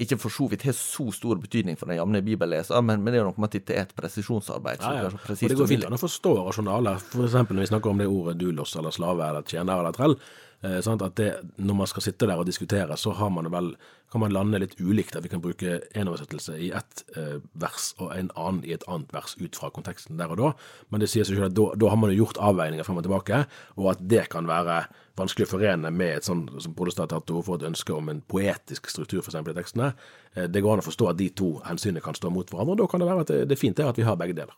ikke 0.00 0.16
for 0.18 0.32
så 0.32 0.46
vidt 0.48 0.64
har 0.64 0.74
så 0.76 1.04
stor 1.12 1.40
betydning 1.42 1.76
for 1.78 1.90
den 1.90 1.98
jevne 1.98 2.22
bibelleser, 2.24 2.80
men, 2.80 3.02
men 3.04 3.12
det 3.12 3.20
er 3.20 3.26
noe 3.28 3.36
med 3.36 3.50
at 3.50 3.58
dette 3.58 3.74
er 3.76 3.84
et 3.84 3.92
presisjonsarbeid. 3.96 4.80
så 4.80 4.92
Ja, 4.94 5.02
det 5.04 5.10
er 5.10 5.18
så 5.18 5.34
Og 5.36 5.52
det 5.52 5.58
går 5.58 5.68
fint 5.74 5.84
an 5.88 5.98
å 5.98 6.00
forstå 6.00 6.32
rasjonalet. 6.46 7.04
For 7.12 7.26
eksempel 7.28 7.58
når 7.58 7.66
vi 7.66 7.72
snakker 7.74 7.92
om 7.92 8.00
det 8.00 8.08
ordet 8.08 8.38
dulos 8.40 8.72
eller 8.80 8.94
slave 8.94 9.28
eller 9.28 9.44
tjener 9.52 9.82
eller 9.82 9.96
trell. 9.96 10.16
Sant? 10.62 11.02
At 11.02 11.16
det, 11.18 11.30
når 11.58 11.74
man 11.74 11.88
skal 11.90 12.04
sitte 12.04 12.28
der 12.28 12.38
og 12.38 12.46
diskutere, 12.46 12.96
så 12.96 13.12
man 13.30 13.50
vel, 13.50 13.72
kan 14.12 14.20
man 14.20 14.32
lande 14.32 14.60
litt 14.62 14.76
ulikt. 14.80 15.16
At 15.16 15.24
vi 15.24 15.30
kan 15.32 15.42
bruke 15.42 15.80
en 15.98 16.08
oversettelse 16.08 16.54
i 16.60 16.70
ett 16.70 17.04
eh, 17.16 17.40
vers 17.58 17.92
og 17.98 18.12
en 18.14 18.30
annen 18.36 18.64
i 18.64 18.74
et 18.76 18.84
annet 18.86 19.12
vers 19.12 19.34
ut 19.40 19.56
fra 19.58 19.70
konteksten 19.74 20.20
der 20.20 20.30
og 20.30 20.38
da. 20.38 20.52
Men 20.90 21.02
det 21.02 21.10
sier 21.10 21.26
seg 21.26 21.38
selv 21.38 21.50
at 21.50 21.56
da, 21.58 21.68
da 21.82 21.90
har 21.90 21.98
man 21.98 22.12
jo 22.12 22.24
gjort 22.24 22.38
avveininger 22.38 22.86
frem 22.86 23.00
og 23.00 23.06
tilbake, 23.08 23.44
og 23.76 23.92
at 23.94 24.04
det 24.14 24.28
kan 24.32 24.46
være 24.46 24.84
vanskelig 25.18 25.48
å 25.48 25.52
forene 25.52 25.92
med 25.92 26.18
et 26.18 26.28
sånn 26.28 26.46
som 26.62 26.74
til 26.76 27.02
orde 27.12 27.44
for 27.44 27.58
et 27.58 27.68
ønske 27.68 27.94
om 27.94 28.08
en 28.08 28.22
poetisk 28.22 28.88
struktur 28.88 29.20
for 29.20 29.32
eksempel 29.32 29.56
i 29.56 29.60
tekstene. 29.60 29.92
Eh, 30.36 30.46
Det 30.46 30.62
går 30.62 30.76
an 30.78 30.84
å 30.84 30.90
forstå 30.90 31.10
at 31.10 31.18
de 31.18 31.30
to 31.30 31.54
hensynene 31.66 32.04
kan 32.04 32.14
stå 32.14 32.30
mot 32.30 32.48
hverandre, 32.48 32.72
og 32.72 32.78
da 32.78 32.86
kan 32.86 33.00
det 33.00 33.08
være 33.08 33.20
at 33.26 33.32
det, 33.32 33.48
det 33.48 33.58
er 33.58 33.64
fint 33.66 33.76
det 33.76 33.88
at 33.88 33.98
vi 33.98 34.06
har 34.06 34.16
begge 34.16 34.36
deler. 34.38 34.54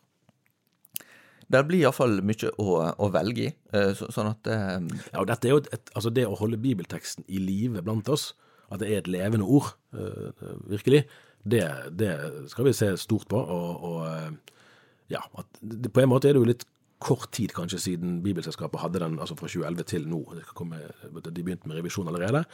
Der 1.53 1.67
blir 1.67 1.83
iallfall 1.83 2.21
mye 2.25 2.51
å, 2.61 2.79
å 2.97 3.11
velge 3.13 3.49
i, 3.49 3.53
eh, 3.77 3.93
så, 3.99 4.09
sånn 4.15 4.31
at 4.31 4.49
eh, 4.51 4.79
Ja, 5.13 5.21
og 5.23 5.29
dette 5.31 5.49
er 5.49 5.57
jo 5.57 5.63
et, 5.65 5.93
altså 5.93 6.13
det 6.15 6.27
å 6.29 6.39
holde 6.39 6.61
bibelteksten 6.61 7.27
i 7.29 7.43
live 7.43 7.83
blant 7.85 8.09
oss, 8.13 8.33
at 8.73 8.81
det 8.81 8.91
er 8.91 9.03
et 9.03 9.11
levende 9.13 9.47
ord, 9.47 9.75
øh, 9.93 10.33
virkelig, 10.73 11.05
det, 11.45 11.65
det 11.93 12.15
skal 12.49 12.69
vi 12.69 12.73
se 12.77 12.95
stort 12.97 13.29
på. 13.29 13.37
Og, 13.37 13.85
og 13.85 15.11
ja, 15.13 15.21
det, 15.61 15.93
på 15.93 16.01
en 16.01 16.09
måte 16.09 16.31
er 16.31 16.37
det 16.37 16.41
jo 16.41 16.49
litt 16.49 16.65
kort 17.05 17.29
tid 17.37 17.53
kanskje 17.53 17.83
siden 17.83 18.23
Bibelselskapet 18.25 18.81
hadde 18.81 19.03
den, 19.03 19.19
altså 19.21 19.37
fra 19.37 19.51
2011 19.51 19.89
til 19.91 20.09
nå. 20.09 20.23
Det 20.41 21.35
de 21.35 21.45
begynte 21.45 21.69
med 21.69 21.77
revisjon 21.77 22.09
allerede. 22.09 22.45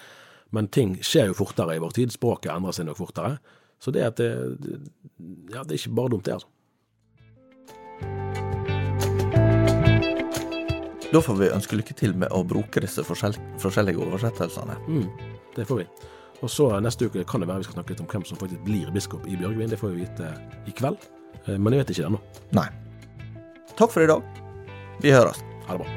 Men 0.51 0.69
ting 0.75 0.97
skjer 1.07 1.31
jo 1.31 1.39
fortere 1.39 1.77
i 1.77 1.83
vår 1.83 1.95
tid. 2.01 2.15
Språket 2.15 2.51
endrer 2.53 2.75
seg 2.75 2.89
nok 2.89 2.99
fortere. 2.99 3.37
Så 3.81 3.95
det 3.95 4.03
at 4.05 4.19
det, 4.19 4.33
det, 4.61 4.81
ja, 5.53 5.63
det 5.63 5.77
er 5.77 5.79
ikke 5.79 5.97
bare 5.97 6.13
dumt, 6.13 6.27
det, 6.27 6.41
altså. 6.41 6.51
Da 11.11 11.19
får 11.21 11.41
vi 11.41 11.51
ønske 11.51 11.77
lykke 11.77 11.95
til 11.99 12.13
med 12.15 12.31
å 12.31 12.45
bruke 12.47 12.83
disse 12.85 13.03
forskjell 13.03 13.35
forskjellige 13.59 13.99
oversettelsene. 14.05 14.77
Mm, 14.87 15.09
det 15.57 15.67
får 15.67 15.83
vi. 15.83 15.89
Og 16.41 16.51
så 16.51 16.69
neste 16.81 17.11
uke 17.11 17.25
kan 17.29 17.43
det 17.43 17.49
være 17.51 17.65
vi 17.65 17.67
skal 17.69 17.81
snakke 17.81 17.97
litt 17.97 18.05
om 18.05 18.11
hvem 18.11 18.27
som 18.29 18.39
faktisk 18.41 18.63
blir 18.65 18.93
biskop 18.95 19.27
i 19.27 19.35
Bjørgvin. 19.37 19.73
Det 19.73 19.81
får 19.81 19.97
vi 19.97 20.07
vite 20.07 20.35
i 20.71 20.77
kveld, 20.77 21.11
Eh, 21.47 21.57
men 21.59 21.73
jeg 21.73 21.85
vet 21.85 21.91
ikke 21.95 22.03
det 22.03 22.11
ennå. 22.11 22.21
Nei. 22.57 22.69
Takk 23.79 23.93
for 23.95 24.05
i 24.05 24.11
dag. 24.11 24.23
Vi 25.01 25.15
høres. 25.15 25.41
Ha 25.67 25.77
det 25.77 25.85
bra. 25.85 25.89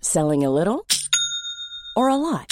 Selling 0.00 0.44
a 0.44 0.50
little 0.50 0.84
or 1.96 2.08
a 2.10 2.16
lot? 2.16 2.51